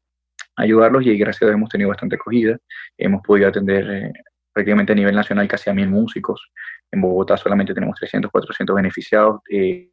ayudarlos 0.56 1.04
y 1.04 1.16
gracias 1.18 1.42
a 1.42 1.46
Dios 1.46 1.56
hemos 1.56 1.70
tenido 1.70 1.88
bastante 1.88 2.16
acogida, 2.16 2.56
hemos 2.96 3.22
podido 3.22 3.48
atender 3.48 3.90
eh, 3.90 4.12
prácticamente 4.52 4.92
a 4.92 4.96
nivel 4.96 5.14
nacional 5.14 5.48
casi 5.48 5.70
a 5.70 5.74
mil 5.74 5.88
músicos, 5.88 6.50
en 6.92 7.00
Bogotá 7.00 7.36
solamente 7.36 7.74
tenemos 7.74 7.98
300, 7.98 8.30
400 8.30 8.76
beneficiados, 8.76 9.40
eh, 9.50 9.90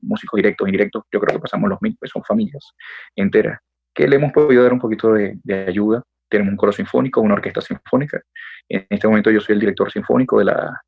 músicos 0.00 0.38
directos 0.38 0.66
indirectos, 0.66 1.04
yo 1.12 1.20
creo 1.20 1.36
que 1.36 1.42
pasamos 1.42 1.68
los 1.68 1.80
mil, 1.80 1.96
pues 1.98 2.10
son 2.10 2.22
familias 2.24 2.72
enteras, 3.16 3.60
que 3.94 4.08
le 4.08 4.16
hemos 4.16 4.32
podido 4.32 4.62
dar 4.62 4.72
un 4.72 4.80
poquito 4.80 5.14
de 5.14 5.64
ayuda 5.66 6.02
tenemos 6.32 6.52
un 6.52 6.56
coro 6.56 6.72
sinfónico, 6.72 7.20
una 7.20 7.34
orquesta 7.34 7.60
sinfónica. 7.60 8.20
En 8.66 8.86
este 8.88 9.06
momento 9.06 9.30
yo 9.30 9.40
soy 9.40 9.52
el 9.52 9.60
director 9.60 9.92
sinfónico 9.92 10.38
de 10.38 10.46
la, 10.46 10.82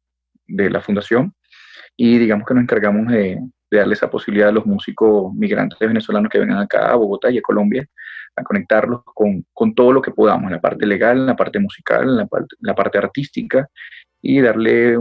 de 0.46 0.70
la 0.70 0.80
fundación 0.80 1.34
y 1.96 2.18
digamos 2.18 2.46
que 2.46 2.54
nos 2.54 2.62
encargamos 2.62 3.12
de, 3.12 3.38
darle 3.70 3.94
esa 3.94 4.08
posibilidad 4.08 4.50
a 4.50 4.52
los 4.52 4.66
músicos 4.66 5.34
migrantes 5.34 5.76
venezolanos 5.78 6.30
que 6.30 6.38
vengan 6.38 6.58
acá 6.58 6.92
a 6.92 6.94
Bogotá 6.94 7.28
y 7.30 7.38
a 7.38 7.42
Colombia 7.42 7.84
a 8.36 8.42
conectarlos 8.44 9.02
con, 9.04 9.44
con 9.52 9.74
todo 9.74 9.92
lo 9.92 10.00
que 10.00 10.12
podamos, 10.12 10.50
la 10.50 10.60
parte 10.60 10.86
legal, 10.86 11.26
la 11.26 11.34
parte 11.34 11.58
musical, 11.58 12.16
la 12.16 12.26
parte, 12.26 12.54
la 12.60 12.74
parte 12.74 12.98
artística 12.98 13.68
y 14.22 14.40
darle 14.40 14.96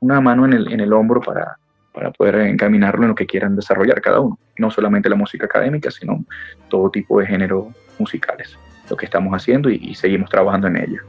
una 0.00 0.20
mano 0.20 0.44
en 0.46 0.52
el, 0.52 0.72
en 0.72 0.80
el 0.80 0.92
hombro 0.92 1.20
para, 1.20 1.56
para 1.92 2.12
poder 2.12 2.36
encaminarlo 2.36 3.02
en 3.02 3.08
lo 3.08 3.14
que 3.14 3.26
quieran 3.26 3.56
desarrollar 3.56 4.00
cada 4.00 4.20
uno. 4.20 4.38
No 4.56 4.70
solamente 4.70 5.10
la 5.10 5.16
música 5.16 5.46
académica, 5.46 5.90
sino 5.90 6.24
todo 6.68 6.90
tipo 6.90 7.18
de 7.18 7.26
géneros 7.26 7.66
musicales 7.98 8.56
lo 8.88 8.96
que 8.96 9.06
estamos 9.06 9.32
haciendo 9.34 9.70
y, 9.70 9.94
seguimos 9.94 10.28
trabajando 10.30 10.68
en 10.68 10.76
ello. 10.76 11.02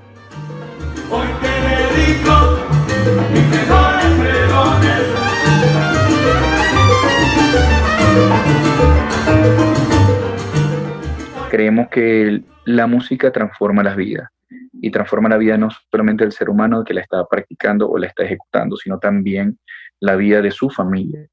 Creemos 11.50 11.88
que 11.90 12.42
la 12.66 12.88
música 12.88 13.32
transforma 13.32 13.84
las 13.84 13.96
vidas 13.96 14.30
y 14.74 14.90
transforma 14.92 15.30
la 15.30 15.38
vida 15.38 15.58
no 15.58 15.70
solamente 15.92 16.24
del 16.24 16.34
ser 16.34 16.50
humano 16.50 16.84
que 16.84 16.94
la 16.94 17.02
está 17.02 17.26
practicando 17.26 17.90
o 17.90 17.98
la 17.98 18.08
está 18.08 18.24
ejecutando, 18.24 18.76
sino 18.76 19.00
también 19.00 19.60
la 20.00 20.16
vida 20.16 20.42
de 20.42 20.52
su 20.52 20.70
familia. 20.70 21.28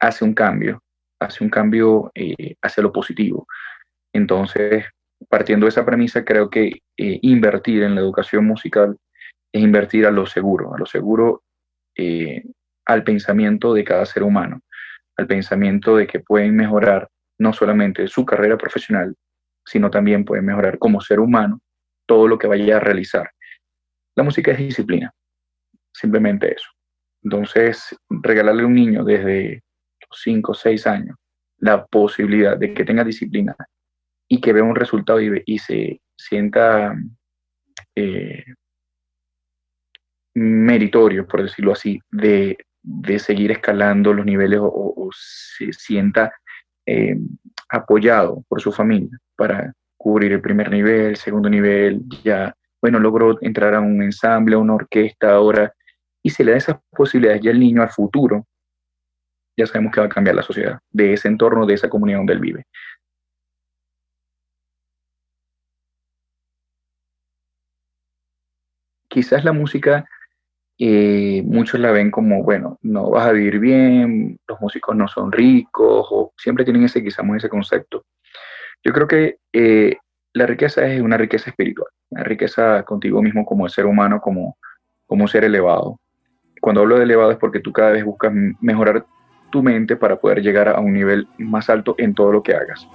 Hace 0.00 0.24
un 0.24 0.34
cambio, 0.34 0.82
hace 1.20 1.44
un 1.44 1.50
cambio 1.50 2.10
eh, 2.14 2.56
hacia 2.60 2.82
lo 2.82 2.92
positivo. 2.92 3.46
Entonces, 4.12 4.84
partiendo 5.28 5.66
de 5.66 5.70
esa 5.70 5.84
premisa, 5.84 6.24
creo 6.24 6.50
que 6.50 6.82
eh, 6.96 7.18
invertir 7.22 7.82
en 7.82 7.94
la 7.94 8.00
educación 8.00 8.46
musical 8.46 8.96
es 9.52 9.62
invertir 9.62 10.06
a 10.06 10.10
lo 10.10 10.26
seguro, 10.26 10.74
a 10.74 10.78
lo 10.78 10.86
seguro 10.86 11.42
eh, 11.96 12.42
al 12.86 13.04
pensamiento 13.04 13.74
de 13.74 13.84
cada 13.84 14.06
ser 14.06 14.22
humano, 14.22 14.60
al 15.16 15.26
pensamiento 15.26 15.96
de 15.96 16.06
que 16.06 16.20
pueden 16.20 16.56
mejorar 16.56 17.08
no 17.38 17.52
solamente 17.52 18.06
su 18.08 18.24
carrera 18.24 18.56
profesional, 18.56 19.14
sino 19.64 19.90
también 19.90 20.24
pueden 20.24 20.46
mejorar 20.46 20.78
como 20.78 21.00
ser 21.00 21.20
humano 21.20 21.60
todo 22.06 22.26
lo 22.28 22.38
que 22.38 22.46
vaya 22.46 22.76
a 22.76 22.80
realizar. 22.80 23.30
La 24.16 24.22
música 24.22 24.52
es 24.52 24.58
disciplina, 24.58 25.12
simplemente 25.92 26.54
eso. 26.54 26.68
Entonces, 27.22 27.96
regalarle 28.08 28.62
a 28.62 28.66
un 28.66 28.74
niño 28.74 29.04
desde 29.04 29.62
los 30.00 30.20
5 30.22 30.52
o 30.52 30.54
6 30.54 30.86
años 30.86 31.16
la 31.58 31.86
posibilidad 31.86 32.56
de 32.56 32.74
que 32.74 32.84
tenga 32.84 33.04
disciplina 33.04 33.56
y 34.32 34.40
que 34.40 34.54
vea 34.54 34.64
un 34.64 34.74
resultado 34.74 35.20
y, 35.20 35.58
se 35.58 36.00
sienta 36.16 36.96
eh, 37.94 38.42
meritorio, 40.34 41.28
por 41.28 41.42
decirlo 41.42 41.72
así, 41.72 42.00
de, 42.10 42.56
seguir 43.18 43.50
escalando 43.50 44.14
los 44.14 44.24
niveles 44.24 44.58
o, 44.62 45.10
se 45.12 45.70
sienta 45.74 46.32
eh, 46.86 47.14
apoyado 47.68 48.42
por 48.48 48.62
su 48.62 48.72
familia 48.72 49.18
para 49.36 49.74
cubrir 49.98 50.32
el 50.32 50.40
primer 50.40 50.70
nivel, 50.70 51.16
segundo 51.16 51.50
nivel, 51.50 52.00
ya, 52.24 52.56
bueno, 52.80 52.98
logró 53.00 53.36
entrar 53.42 53.74
a 53.74 53.80
un 53.80 54.02
ensamble, 54.02 54.54
a 54.54 54.60
una 54.60 54.76
orquesta 54.76 55.32
ahora, 55.32 55.74
y 56.22 56.30
se 56.30 56.42
le 56.42 56.52
da 56.52 56.56
esas 56.56 56.76
posibilidades 56.90 57.42
ya 57.42 57.50
al 57.50 57.60
niño 57.60 57.82
al 57.82 57.90
futuro, 57.90 58.46
ya 59.58 59.66
sabemos 59.66 59.92
que 59.92 60.00
va 60.00 60.06
a 60.06 60.08
cambiar 60.08 60.36
la 60.36 60.42
sociedad, 60.42 60.78
de 60.90 61.12
ese 61.12 61.28
entorno, 61.28 61.66
de 61.66 61.74
esa 61.74 61.90
comunidad 61.90 62.20
donde 62.20 62.32
él 62.32 62.40
vive. 62.40 62.64
Quizás 69.12 69.44
la 69.44 69.52
música, 69.52 70.06
eh, 70.78 71.42
muchos 71.44 71.78
la 71.78 71.92
ven 71.92 72.10
como, 72.10 72.42
bueno, 72.42 72.78
no 72.80 73.10
vas 73.10 73.26
a 73.26 73.32
vivir 73.32 73.58
bien, 73.58 74.38
los 74.48 74.58
músicos 74.58 74.96
no 74.96 75.06
son 75.06 75.30
ricos, 75.30 76.08
o 76.10 76.32
siempre 76.38 76.64
tienen 76.64 76.84
ese, 76.84 77.04
quizás 77.04 77.22
ese 77.36 77.50
concepto. 77.50 78.06
Yo 78.82 78.90
creo 78.94 79.06
que 79.06 79.36
eh, 79.52 79.98
la 80.32 80.46
riqueza 80.46 80.86
es 80.86 81.02
una 81.02 81.18
riqueza 81.18 81.50
espiritual, 81.50 81.88
una 82.08 82.24
riqueza 82.24 82.84
contigo 82.84 83.20
mismo 83.20 83.44
como 83.44 83.68
ser 83.68 83.84
humano, 83.84 84.18
como, 84.22 84.56
como 85.06 85.28
ser 85.28 85.44
elevado. 85.44 86.00
Cuando 86.62 86.80
hablo 86.80 86.96
de 86.96 87.04
elevado 87.04 87.32
es 87.32 87.36
porque 87.36 87.60
tú 87.60 87.70
cada 87.70 87.90
vez 87.90 88.06
buscas 88.06 88.32
mejorar 88.62 89.04
tu 89.50 89.62
mente 89.62 89.94
para 89.94 90.16
poder 90.16 90.40
llegar 90.40 90.70
a 90.70 90.80
un 90.80 90.94
nivel 90.94 91.28
más 91.36 91.68
alto 91.68 91.94
en 91.98 92.14
todo 92.14 92.32
lo 92.32 92.42
que 92.42 92.54
hagas. 92.54 92.88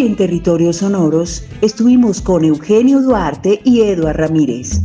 En 0.00 0.16
Territorios 0.16 0.76
Sonoros 0.76 1.44
estuvimos 1.60 2.22
con 2.22 2.42
Eugenio 2.42 3.02
Duarte 3.02 3.60
y 3.64 3.82
Eduard 3.82 4.16
Ramírez. 4.16 4.80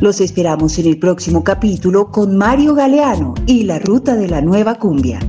Los 0.00 0.22
esperamos 0.22 0.78
en 0.78 0.86
el 0.86 0.98
próximo 0.98 1.44
capítulo 1.44 2.10
con 2.10 2.38
Mario 2.38 2.74
Galeano 2.74 3.34
y 3.44 3.64
la 3.64 3.78
ruta 3.78 4.16
de 4.16 4.28
la 4.28 4.40
nueva 4.40 4.76
cumbia. 4.76 5.20